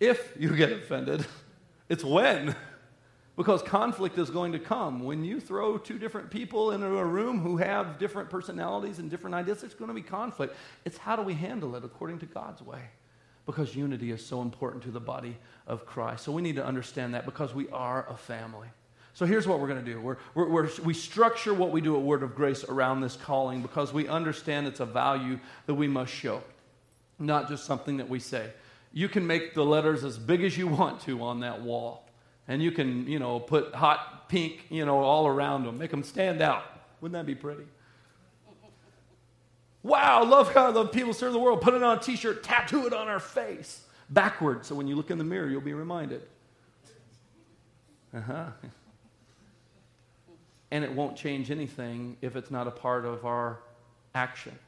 [0.00, 1.26] if you get offended,
[1.88, 2.54] It's when.
[3.38, 5.04] Because conflict is going to come.
[5.04, 9.36] When you throw two different people into a room who have different personalities and different
[9.36, 10.56] ideas, there's going to be conflict.
[10.84, 12.80] It's how do we handle it according to God's way?
[13.46, 15.36] Because unity is so important to the body
[15.68, 16.24] of Christ.
[16.24, 18.66] So we need to understand that because we are a family.
[19.14, 21.94] So here's what we're going to do we're, we're, we're, we structure what we do
[21.94, 25.86] at Word of Grace around this calling because we understand it's a value that we
[25.86, 26.42] must show,
[27.20, 28.50] not just something that we say.
[28.92, 32.07] You can make the letters as big as you want to on that wall
[32.48, 36.02] and you can, you know, put hot pink, you know, all around them, make them
[36.02, 36.64] stand out.
[37.00, 37.64] Wouldn't that be pretty?
[39.82, 41.60] Wow, love God, love people serve the world.
[41.60, 44.96] Put it on a t shirt, tattoo it on our face, backwards, so when you
[44.96, 46.22] look in the mirror, you'll be reminded.
[48.12, 48.46] Uh huh.
[50.70, 53.60] And it won't change anything if it's not a part of our
[54.14, 54.58] action.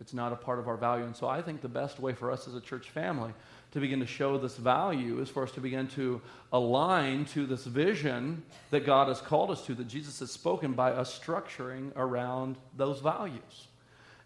[0.00, 1.04] It's not a part of our value.
[1.04, 3.32] And so I think the best way for us as a church family
[3.72, 6.20] to begin to show this value is for us to begin to
[6.52, 10.92] align to this vision that God has called us to, that Jesus has spoken by
[10.92, 13.68] us structuring around those values.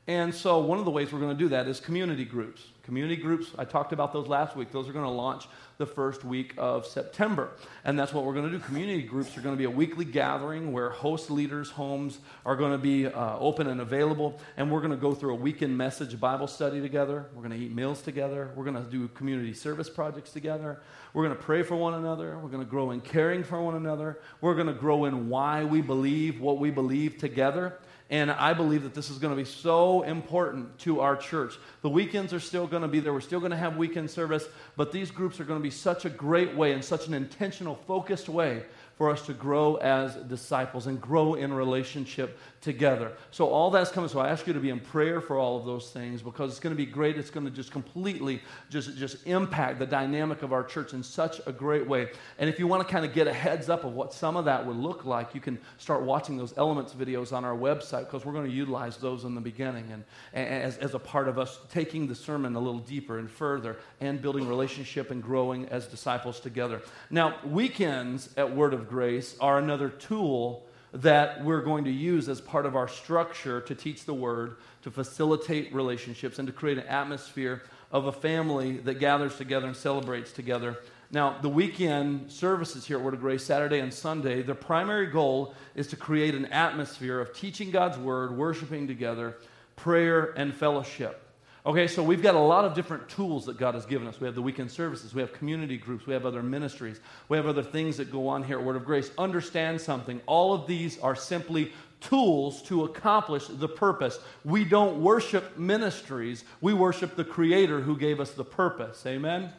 [0.07, 2.63] And so, one of the ways we're going to do that is community groups.
[2.83, 4.71] Community groups, I talked about those last week.
[4.71, 5.47] Those are going to launch
[5.79, 7.51] the first week of September.
[7.85, 8.65] And that's what we're going to do.
[8.65, 12.73] Community groups are going to be a weekly gathering where host leaders' homes are going
[12.73, 14.41] to be uh, open and available.
[14.57, 17.27] And we're going to go through a weekend message Bible study together.
[17.35, 18.51] We're going to eat meals together.
[18.55, 20.81] We're going to do community service projects together.
[21.13, 22.39] We're going to pray for one another.
[22.39, 24.21] We're going to grow in caring for one another.
[24.41, 27.79] We're going to grow in why we believe what we believe together.
[28.11, 31.55] And I believe that this is going to be so important to our church.
[31.81, 33.15] The weekends are still going to be there.
[33.15, 34.47] We're still going to have weekend service,
[34.77, 37.77] but these groups are going to be such a great way and such an intentional,
[37.87, 38.65] focused way
[38.97, 43.13] for us to grow as disciples and grow in relationship together.
[43.31, 44.09] So, all that's coming.
[44.09, 46.61] So, I ask you to be in prayer for all of those things because it's
[46.61, 47.17] going to be great.
[47.17, 48.41] It's going to just completely
[48.71, 52.09] just, just impact the dynamic of our church in such a great way.
[52.39, 54.47] And if you want to kind of get a heads up of what some of
[54.47, 58.25] that would look like, you can start watching those elements videos on our website because
[58.25, 61.39] we're going to utilize those in the beginning and, and as, as a part of
[61.39, 65.87] us taking the sermon a little deeper and further and building relationship and growing as
[65.87, 66.83] disciples together.
[67.11, 70.65] Now, weekends at Word of grace are another tool
[70.95, 74.91] that we're going to use as part of our structure to teach the word, to
[74.91, 80.33] facilitate relationships, and to create an atmosphere of a family that gathers together and celebrates
[80.33, 80.79] together.
[81.11, 85.55] Now, the weekend services here at Word of Grace, Saturday and Sunday, their primary goal
[85.75, 89.37] is to create an atmosphere of teaching God's Word, worshiping together,
[89.77, 91.24] prayer, and fellowship.
[91.67, 94.21] Okay, so we've got a lot of different tools that God has given us.
[94.21, 97.01] We have the weekend services, we have community groups, we have other ministries,
[97.31, 99.11] we have other things that go on here at Word of Grace.
[99.17, 100.21] Understand something.
[100.27, 104.19] All of these are simply tools to accomplish the purpose.
[104.45, 109.07] We don't worship ministries, we worship the Creator who gave us the purpose.
[109.07, 109.45] Amen?
[109.45, 109.53] Amen?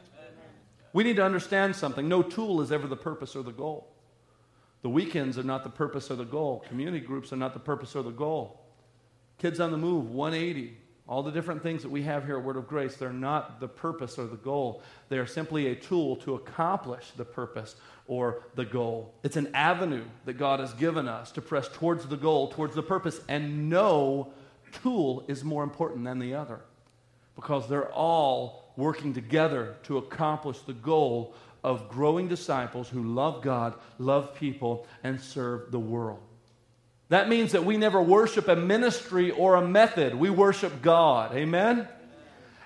[0.93, 2.07] We need to understand something.
[2.07, 3.91] No tool is ever the purpose or the goal.
[4.83, 7.95] The weekends are not the purpose or the goal, community groups are not the purpose
[7.95, 8.61] or the goal.
[9.39, 10.77] Kids on the Move, 180.
[11.07, 13.67] All the different things that we have here at Word of Grace, they're not the
[13.67, 14.81] purpose or the goal.
[15.09, 17.75] They are simply a tool to accomplish the purpose
[18.07, 19.13] or the goal.
[19.23, 22.81] It's an avenue that God has given us to press towards the goal, towards the
[22.81, 24.33] purpose, and no
[24.81, 26.61] tool is more important than the other
[27.35, 31.33] because they're all working together to accomplish the goal
[31.63, 36.19] of growing disciples who love God, love people, and serve the world.
[37.09, 40.15] That means that we never worship a ministry or a method.
[40.15, 41.35] We worship God.
[41.35, 41.87] Amen?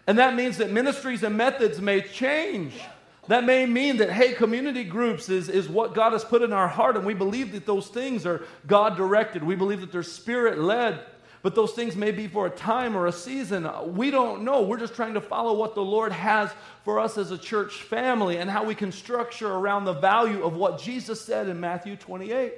[0.07, 2.79] And that means that ministries and methods may change.
[3.27, 6.67] That may mean that, hey, community groups is, is what God has put in our
[6.67, 9.43] heart, and we believe that those things are God directed.
[9.43, 10.99] We believe that they're spirit led,
[11.43, 13.69] but those things may be for a time or a season.
[13.93, 14.63] We don't know.
[14.63, 16.49] We're just trying to follow what the Lord has
[16.83, 20.55] for us as a church family and how we can structure around the value of
[20.55, 22.53] what Jesus said in Matthew 28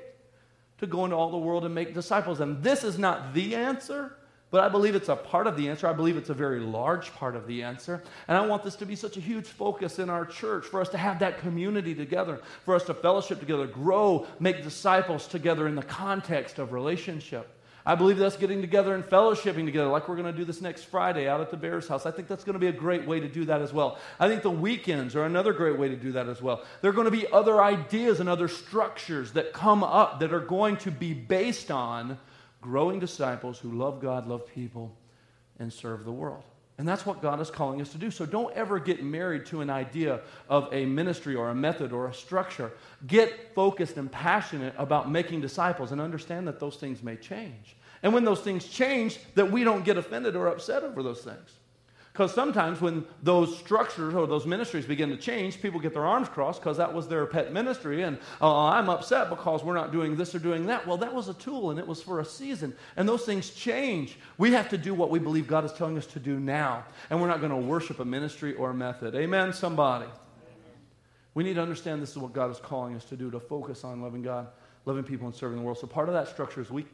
[0.82, 2.42] to go into all the world and make disciples.
[2.42, 4.18] And this is not the answer,
[4.50, 5.88] but I believe it's a part of the answer.
[5.88, 8.04] I believe it's a very large part of the answer.
[8.28, 10.90] And I want this to be such a huge focus in our church for us
[10.90, 15.76] to have that community together, for us to fellowship together, grow, make disciples together in
[15.76, 17.48] the context of relationship.
[17.86, 20.84] I believe that's getting together and fellowshipping together, like we're going to do this next
[20.84, 22.06] Friday out at the Bears house.
[22.06, 23.98] I think that's going to be a great way to do that as well.
[24.20, 26.64] I think the weekends are another great way to do that as well.
[26.82, 30.40] There are going to be other ideas and other structures that come up that are
[30.40, 32.20] going to be based on
[32.62, 34.96] growing disciples who love God, love people,
[35.58, 36.44] and serve the world.
[36.82, 38.10] And that's what God is calling us to do.
[38.10, 42.08] So don't ever get married to an idea of a ministry or a method or
[42.08, 42.72] a structure.
[43.06, 47.76] Get focused and passionate about making disciples and understand that those things may change.
[48.02, 51.52] And when those things change, that we don't get offended or upset over those things.
[52.12, 56.28] Because sometimes when those structures or those ministries begin to change, people get their arms
[56.28, 58.04] crossed because that was their pet ministry.
[58.04, 60.86] And uh, I'm upset because we're not doing this or doing that.
[60.86, 62.76] Well, that was a tool and it was for a season.
[62.98, 64.18] And those things change.
[64.38, 66.84] We have to do what we believe God is telling us to do now.
[67.10, 69.16] And we're not going to worship a ministry or a method.
[69.16, 70.08] Amen, somebody?
[71.34, 73.86] We need to understand this is what God is calling us to do to focus
[73.86, 74.48] on loving God,
[74.86, 75.78] loving people, and serving the world.
[75.78, 76.86] So part of that structure is we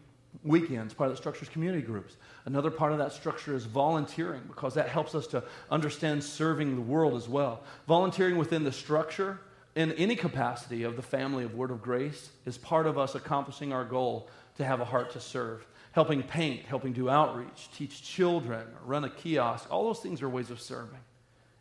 [0.44, 0.94] weekends.
[0.94, 2.18] Part of that structure is community groups.
[2.46, 6.82] Another part of that structure is volunteering because that helps us to understand serving the
[6.82, 7.64] world as well.
[7.88, 9.40] Volunteering within the structure
[9.76, 13.74] in any capacity of the family of Word of Grace is part of us accomplishing
[13.74, 15.66] our goal to have a heart to serve.
[15.92, 20.52] Helping paint, helping do outreach, teach children, run a kiosk, all those things are ways
[20.52, 21.00] of serving.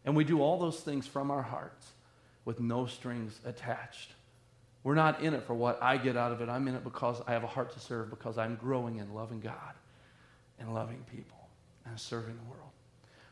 [0.04, 1.86] And we do all those things from our hearts
[2.44, 4.12] with no strings attached.
[4.86, 6.48] We're not in it for what I get out of it.
[6.48, 9.40] I'm in it because I have a heart to serve, because I'm growing in loving
[9.40, 9.74] God
[10.60, 11.48] and loving people
[11.86, 12.70] and serving the world.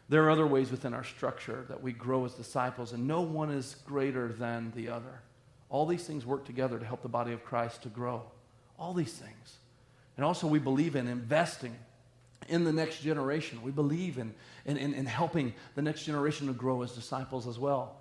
[0.09, 3.53] There are other ways within our structure that we grow as disciples, and no one
[3.53, 5.21] is greater than the other.
[5.71, 8.25] All these things work together to help the body of Christ to grow.
[8.77, 9.59] All these things.
[10.17, 11.77] And also, we believe in investing
[12.49, 13.63] in the next generation.
[13.63, 14.35] We believe in,
[14.65, 17.95] in, in, in helping the next generation to grow as disciples as well.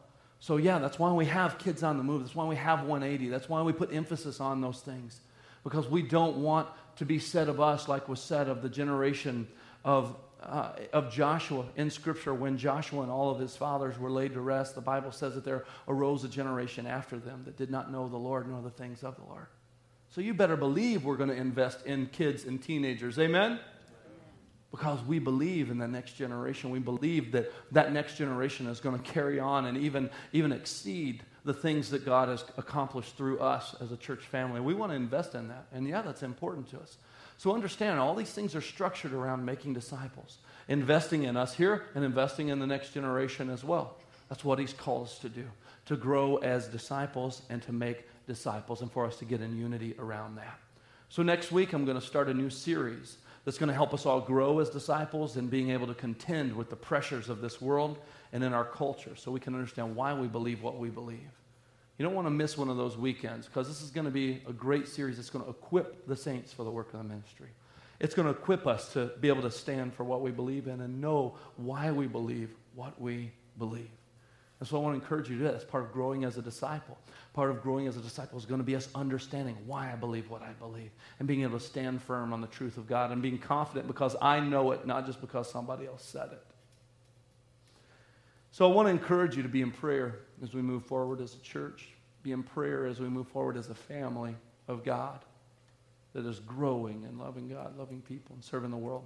[0.43, 2.23] So, yeah, that's why we have kids on the move.
[2.23, 3.29] That's why we have 180.
[3.29, 5.21] That's why we put emphasis on those things.
[5.63, 6.67] Because we don't want
[6.97, 9.47] to be said of us like was said of the generation
[9.85, 12.33] of, uh, of Joshua in Scripture.
[12.33, 15.45] When Joshua and all of his fathers were laid to rest, the Bible says that
[15.45, 19.01] there arose a generation after them that did not know the Lord nor the things
[19.01, 19.47] of the Lord.
[20.09, 23.17] So, you better believe we're going to invest in kids and teenagers.
[23.17, 23.61] Amen?
[24.73, 26.71] Because we believe in the next generation.
[26.71, 31.21] We believe that that next generation is going to carry on and even, even exceed
[31.45, 34.59] the things that God has accomplished through us as a church family.
[34.61, 35.67] We want to invest in that.
[35.71, 36.97] And yeah, that's important to us.
[37.37, 42.03] So understand, all these things are structured around making disciples, investing in us here and
[42.03, 43.97] investing in the next generation as well.
[44.27, 45.45] That's what He's called us to do
[45.85, 49.93] to grow as disciples and to make disciples, and for us to get in unity
[49.99, 50.57] around that.
[51.09, 54.05] So next week, I'm going to start a new series that's going to help us
[54.05, 57.97] all grow as disciples and being able to contend with the pressures of this world
[58.31, 61.19] and in our culture so we can understand why we believe what we believe.
[61.97, 64.41] You don't want to miss one of those weekends because this is going to be
[64.47, 67.49] a great series that's going to equip the saints for the work of the ministry.
[67.99, 70.81] It's going to equip us to be able to stand for what we believe in
[70.81, 73.91] and know why we believe what we believe.
[74.63, 75.55] And so I want to encourage you to do that.
[75.55, 76.97] As part of growing as a disciple.
[77.33, 80.29] Part of growing as a disciple is going to be us understanding why I believe
[80.29, 80.89] what I believe
[81.19, 84.15] and being able to stand firm on the truth of God and being confident because
[84.21, 86.41] I know it, not just because somebody else said it.
[88.51, 91.35] So I want to encourage you to be in prayer as we move forward as
[91.35, 91.89] a church,
[92.23, 94.33] be in prayer as we move forward as a family
[94.69, 95.19] of God
[96.13, 99.03] that is growing and loving God, loving people, and serving the world.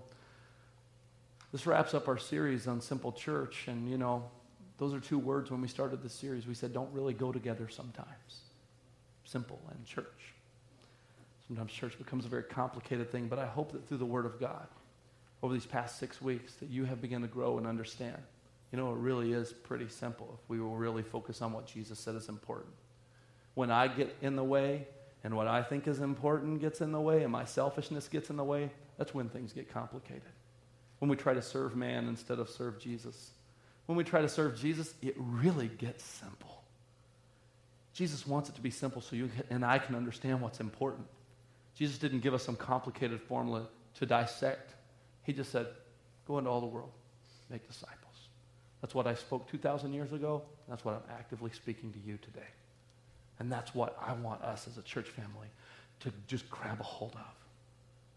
[1.52, 4.30] This wraps up our series on Simple Church, and you know,
[4.78, 6.46] those are two words when we started this series.
[6.46, 8.42] We said don't really go together sometimes.
[9.24, 10.34] Simple and church.
[11.48, 14.40] Sometimes church becomes a very complicated thing, but I hope that through the Word of
[14.40, 14.68] God,
[15.42, 18.18] over these past six weeks, that you have begun to grow and understand.
[18.72, 22.00] You know, it really is pretty simple if we will really focus on what Jesus
[22.00, 22.74] said is important.
[23.54, 24.88] When I get in the way
[25.24, 28.36] and what I think is important gets in the way and my selfishness gets in
[28.36, 30.22] the way, that's when things get complicated.
[31.00, 33.32] When we try to serve man instead of serve Jesus
[33.88, 36.62] when we try to serve Jesus, it really gets simple.
[37.94, 41.08] Jesus wants it to be simple so you and I can understand what's important.
[41.74, 44.76] Jesus didn't give us some complicated formula to dissect.
[45.24, 45.68] He just said,
[46.28, 46.92] go into all the world,
[47.50, 47.98] make disciples.
[48.82, 50.44] That's what I spoke 2,000 years ago.
[50.70, 52.48] That's what I'm actively speaking to you today.
[53.40, 55.48] And that's what I want us as a church family
[56.02, 57.36] to just grab a hold of.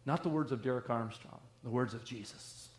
[0.07, 2.70] Not the words of Derek Armstrong, the words of Jesus.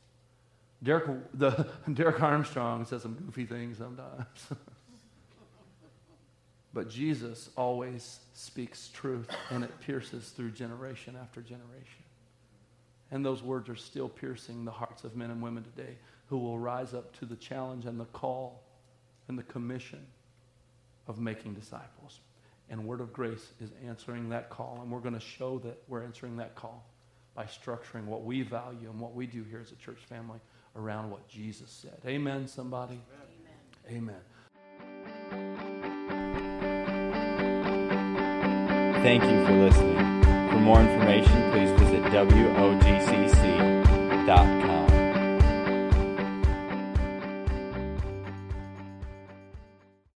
[0.84, 4.26] Derek, the, Derek Armstrong says some goofy things sometimes.
[6.74, 12.04] but Jesus always speaks truth, and it pierces through generation after generation.
[13.12, 16.58] And those words are still piercing the hearts of men and women today who will
[16.58, 18.64] rise up to the challenge and the call
[19.28, 20.06] and the commission
[21.08, 22.22] of making disciples.
[22.70, 26.04] And Word of Grace is answering that call, and we're going to show that we're
[26.04, 26.86] answering that call
[27.36, 30.40] by structuring what we value and what we do here as a church family
[30.76, 32.00] around what Jesus said.
[32.06, 33.02] Amen, somebody?
[33.90, 34.16] Amen.
[39.04, 40.22] Thank you for listening.
[40.52, 42.92] For more information, please visit WOGCC.com.